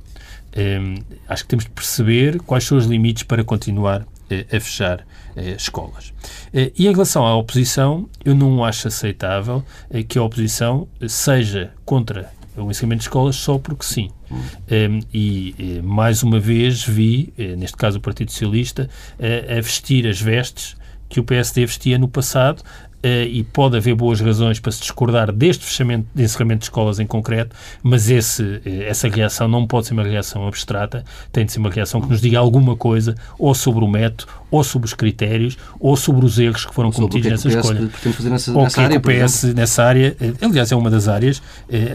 [0.55, 0.95] Um,
[1.29, 4.05] acho que temos de perceber quais são os limites para continuar
[4.51, 5.05] a fechar
[5.35, 6.13] eh, escolas.
[6.53, 11.71] Eh, e em relação à oposição, eu não acho aceitável eh, que a oposição seja
[11.85, 14.09] contra o ensinamento de escolas só porque sim.
[14.29, 20.75] Um, e mais uma vez vi, neste caso o Partido Socialista, a vestir as vestes
[21.07, 22.61] que o PSD vestia no passado,
[23.03, 27.07] e pode haver boas razões para se discordar deste fechamento de encerramento de escolas em
[27.07, 31.59] concreto, mas esse, uh, essa reação não pode ser uma reação abstrata, tem de ser
[31.59, 35.57] uma reação que nos diga alguma coisa ou sobre o método, ou sobre os critérios,
[35.79, 37.89] ou sobre os erros que foram cometidos nessa que escolha.
[38.29, 41.41] Nessa, ou que o PS nessa área, uh, aliás, é uma das áreas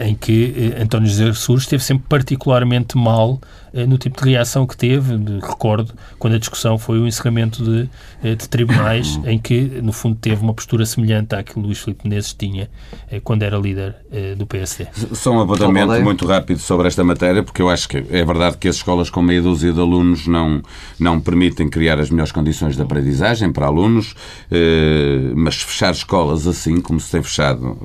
[0.05, 3.39] em que António José Sousa esteve sempre particularmente mal
[3.87, 7.89] no tipo de reação que teve, recordo, quando a discussão foi o encerramento de,
[8.35, 12.33] de tribunais, em que, no fundo, teve uma postura semelhante àquilo que Luís Filipe Menezes
[12.33, 12.69] tinha
[13.09, 14.87] eh, quando era líder eh, do PSD.
[15.13, 18.67] Só um apontamento muito rápido sobre esta matéria, porque eu acho que é verdade que
[18.67, 20.61] as escolas com meia dúzia de alunos não,
[20.99, 24.15] não permitem criar as melhores condições de aprendizagem para alunos,
[24.51, 27.77] eh, mas fechar escolas assim, como se tem fechado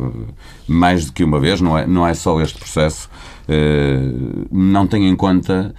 [0.67, 3.09] mais do que uma vez, não é, não é só este processo,
[4.51, 5.75] não tem em conta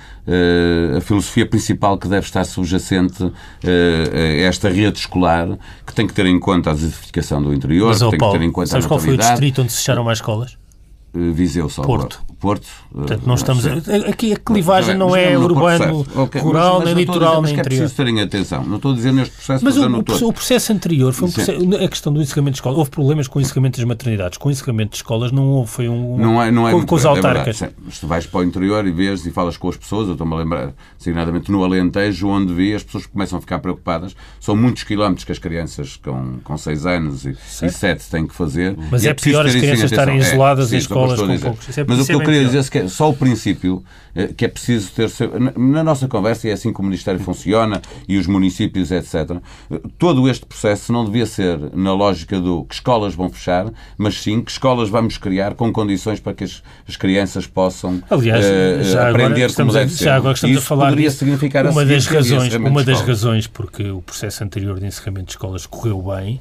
[0.97, 6.25] a filosofia principal que deve estar subjacente a esta rede escolar, que tem que ter
[6.25, 8.87] em conta a desertificação do interior, Mas, tem Paulo, que ter em conta sabes a
[8.87, 10.57] qual foi o distrito onde se fecharam mais escolas?
[11.13, 11.83] Viseu só.
[11.83, 12.23] Porto.
[12.39, 12.67] Porto.
[12.91, 13.65] Portanto, não estamos.
[14.09, 16.41] Aqui a clivagem não é urbano, okay.
[16.41, 17.59] rural, mas, mas nem litoral, nem interior.
[17.59, 18.65] É preciso terem atenção.
[18.65, 21.61] Não estou a dizer neste processo, mas, mas o, o, processo anterior foi um processo,
[21.75, 22.79] a questão do encerramento de escolas.
[22.79, 24.37] Houve problemas com o encerramento das maternidades.
[24.39, 25.69] Com o encerramento de escolas não houve.
[25.69, 26.17] Foi um.
[26.17, 27.61] Não é, não é com, com os é autarcas.
[27.61, 30.33] É tu vais para o interior e vês e falas com as pessoas, eu estou-me
[30.33, 34.15] a lembrar, designadamente no Alentejo, onde vi, as pessoas começam a ficar preocupadas.
[34.39, 38.33] São muitos quilómetros que as crianças com, com 6 anos e, e 7 têm que
[38.33, 38.75] fazer.
[38.89, 41.67] Mas é, é pior as crianças estarem isoladas em escolas com poucos.
[41.87, 43.83] Mas o que eu queria dizer é que só o princípio
[44.15, 45.09] eh, que é preciso ter.
[45.57, 49.37] Na nossa conversa, e é assim que o Ministério funciona e os municípios, etc.
[49.71, 54.21] Eh, todo este processo não devia ser na lógica do que escolas vão fechar, mas
[54.21, 58.99] sim que escolas vamos criar com condições para que as, as crianças possam Aliás, uh,
[59.09, 60.05] aprender como deve ser.
[60.05, 61.19] Já agora estamos Isso a falar poderia disso.
[61.19, 65.65] significar uma das razões, uma das razões porque o processo anterior de encerramento de escolas
[65.65, 66.39] correu bem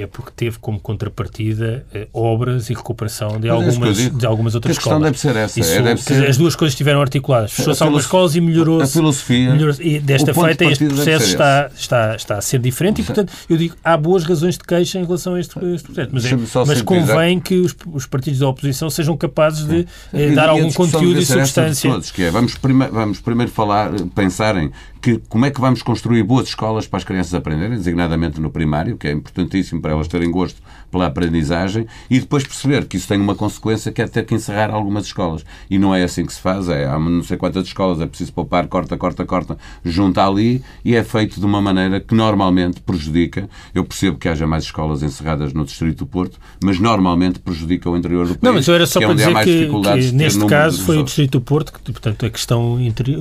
[0.00, 4.76] é porque teve como contrapartida eh, obras e recuperação de é algumas, de algumas outras
[4.76, 5.02] a escolas.
[5.02, 5.60] deve ser essa.
[5.60, 6.28] Isso, é, deve ser...
[6.28, 7.52] As duas coisas estiveram articuladas.
[7.52, 8.84] Fechou-se algumas escolas e melhorou-se.
[8.84, 9.52] A filosofia.
[9.52, 13.56] Melhorou e desta feita, este processo está, está, está a ser diferente e, portanto, eu
[13.56, 16.10] digo, há boas razões de queixa em relação a este, este processo.
[16.12, 20.48] Mas, é, mas convém que os, os, partidos da oposição sejam capazes de eh, dar
[20.48, 21.90] algum conteúdo e substância.
[21.90, 24.70] Todos, que é, vamos, prime vamos primeiro falar, pensarem
[25.00, 28.96] que, como é que vamos construir boas escolas para as crianças aprenderem, designadamente no primário,
[28.96, 30.60] que é importantíssimo para elas terem gosto
[30.90, 34.70] pela aprendizagem, e depois perceber que isso tem uma consequência que é ter que encerrar
[34.70, 35.44] algumas escolas.
[35.70, 38.32] E não é assim que se faz, é, há não sei quantas escolas, é preciso
[38.32, 43.48] poupar, corta, corta, corta, junta ali, e é feito de uma maneira que normalmente prejudica.
[43.74, 47.96] Eu percebo que haja mais escolas encerradas no Distrito do Porto, mas normalmente prejudica o
[47.96, 48.42] interior do país.
[48.42, 51.04] Não, mas eu era só que é para dizer que, que neste caso foi o
[51.04, 52.78] Distrito do Porto, que, portanto, a questão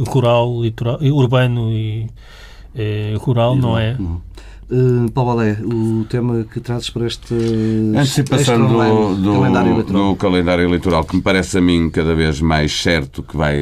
[0.08, 2.08] rural, litoral, urbano e
[2.76, 3.98] eh, rural, não é?
[4.72, 10.10] Uh, Paulo Alé, o tema que trazes para este antecipação do, do, calendário eleitoral.
[10.10, 13.58] do calendário eleitoral, que me parece a mim cada vez mais certo que vai,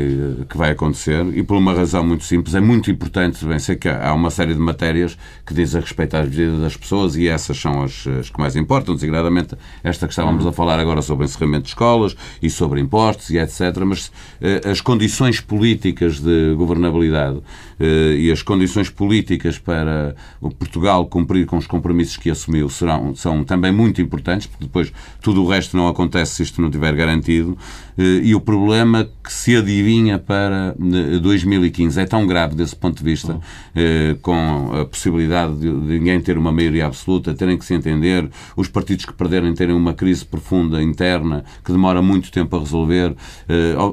[0.49, 3.87] que vai acontecer, e por uma razão muito simples, é muito importante, bem sei que
[3.87, 7.83] há uma série de matérias que dizem respeito às vidas das pessoas e essas são
[7.83, 9.55] as, as que mais importam, designadamente
[9.85, 13.77] esta que estávamos a falar agora sobre encerramento de escolas e sobre impostos e etc.
[13.85, 20.96] Mas uh, as condições políticas de governabilidade uh, e as condições políticas para o Portugal
[20.97, 24.91] Portugal cumprir com os compromissos que assumiu serão, são também muito importantes, porque depois
[25.21, 27.57] tudo o resto não acontece se isto não estiver garantido.
[27.97, 30.75] Eh, e o problema que se adivinha para
[31.21, 33.39] 2015 eh, é tão grave desse ponto de vista,
[33.75, 38.67] eh, com a possibilidade de ninguém ter uma maioria absoluta, terem que se entender, os
[38.67, 43.15] partidos que perderem terem uma crise profunda interna que demora muito tempo a resolver.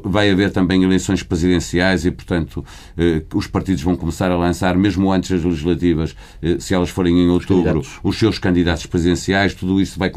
[0.05, 2.65] Vai haver também eleições presidenciais e, portanto,
[3.33, 6.15] os partidos vão começar a lançar, mesmo antes das legislativas,
[6.59, 9.55] se elas forem em outubro, os, os seus candidatos presidenciais.
[9.55, 10.11] Tudo isso vai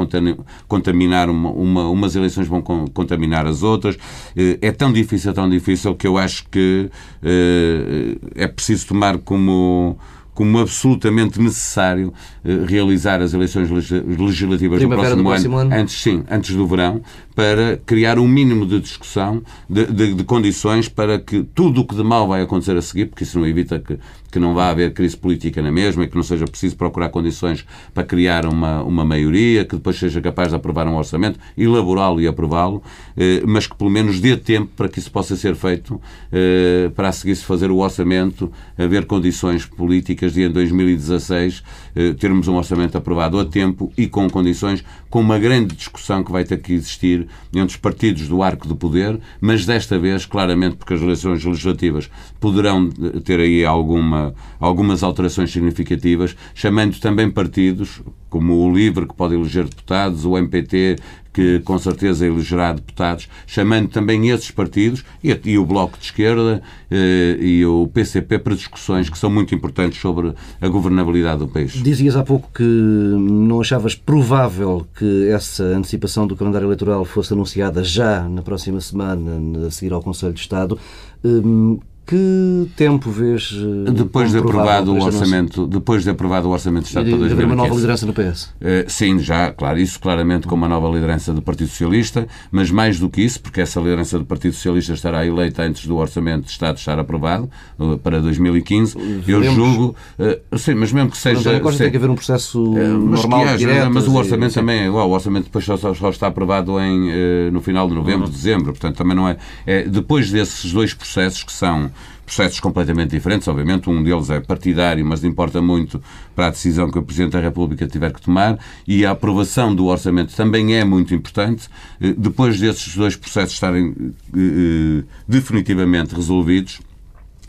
[0.68, 3.98] contaminar uma, uma, umas eleições, vão contaminar as outras outras.
[4.36, 6.90] Eh, é tão difícil, tão difícil que eu acho que
[7.24, 9.98] eh, é preciso tomar como
[10.38, 12.14] como absolutamente necessário
[12.46, 16.68] eh, realizar as eleições legislativas do próximo, do próximo ano, ano, antes sim, antes do
[16.68, 17.02] verão,
[17.38, 21.94] para criar um mínimo de discussão, de, de, de condições para que tudo o que
[21.94, 24.00] de mal vai acontecer a seguir, porque isso não evita que,
[24.32, 27.64] que não vá haver crise política na mesma e que não seja preciso procurar condições
[27.94, 32.28] para criar uma, uma maioria, que depois seja capaz de aprovar um orçamento, elaborá-lo e
[32.28, 32.82] aprová-lo,
[33.16, 37.10] eh, mas que pelo menos dê tempo para que isso possa ser feito, eh, para
[37.10, 41.87] a seguir-se fazer o orçamento, haver condições políticas de em 2016 eh,
[42.20, 46.44] termos um orçamento aprovado a tempo e com condições, com uma grande discussão que vai
[46.44, 50.94] ter que existir entre os partidos do arco do poder, mas desta vez, claramente, porque
[50.94, 52.90] as eleições legislativas poderão
[53.24, 59.66] ter aí alguma, algumas alterações significativas, chamando também partidos, como o LIVRE, que pode eleger
[59.66, 60.98] deputados, o MPT,
[61.38, 66.64] que com certeza elegerá deputados, chamando também esses partidos e, e o Bloco de Esquerda
[66.90, 71.74] eh, e o PCP para discussões que são muito importantes sobre a governabilidade do país.
[71.74, 77.84] Dizias há pouco que não achavas provável que essa antecipação do calendário eleitoral fosse anunciada
[77.84, 80.80] já na próxima semana, a seguir ao Conselho de Estado.
[81.24, 83.54] Hum, que tempo vês
[83.86, 87.54] eh, depois de aprovado o orçamento depois de aprovado o orçamento de Estado para 2015
[87.54, 90.88] uma nova liderança no PS uh, eh, sim já claro isso claramente com uma nova
[90.88, 94.94] liderança do Partido Socialista mas mais do que isso porque essa liderança do Partido Socialista
[94.94, 99.28] estará eleita antes do orçamento de Estado estar aprovado uh, para 2015 Veremos.
[99.28, 103.44] eu julgo uh, sim mas mesmo que seja não, tem que haver um processo normal
[103.44, 104.62] haja, direto, mas o orçamento sim.
[104.62, 108.28] também é igual o orçamento depois só, só está aprovado em no final de novembro
[108.28, 108.32] uhum.
[108.32, 109.36] dezembro portanto também não é,
[109.66, 111.92] é depois desses dois processos que são
[112.28, 113.90] processos completamente diferentes, obviamente.
[113.90, 116.04] Um deles é partidário, mas importa muito
[116.36, 118.60] para a decisão que o Presidente da República tiver que tomar.
[118.86, 121.70] E a aprovação do orçamento também é muito importante.
[122.02, 123.96] Eh, depois desses dois processos estarem
[124.36, 126.82] eh, eh, definitivamente resolvidos,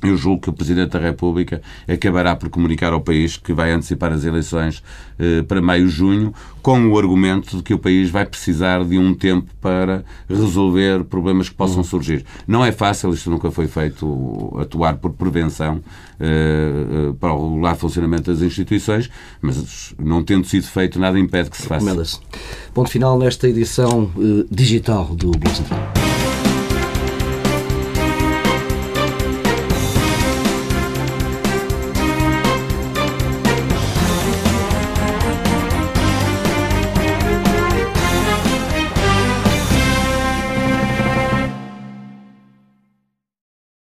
[0.03, 4.12] eu julgo que o Presidente da República acabará por comunicar ao país que vai antecipar
[4.12, 4.82] as eleições
[5.18, 6.32] eh, para maio-junho,
[6.62, 11.49] com o argumento de que o país vai precisar de um tempo para resolver problemas
[11.49, 11.84] que possam uhum.
[11.84, 12.24] surgir.
[12.46, 15.80] Não é fácil, isto nunca foi feito, atuar por prevenção
[16.20, 16.26] eh,
[17.11, 21.57] eh para o regular funcionamento das instituições, mas não tendo sido feito, nada impede que
[21.57, 22.20] se faça.
[22.72, 25.97] Ponto final nesta edição eh, digital do Boa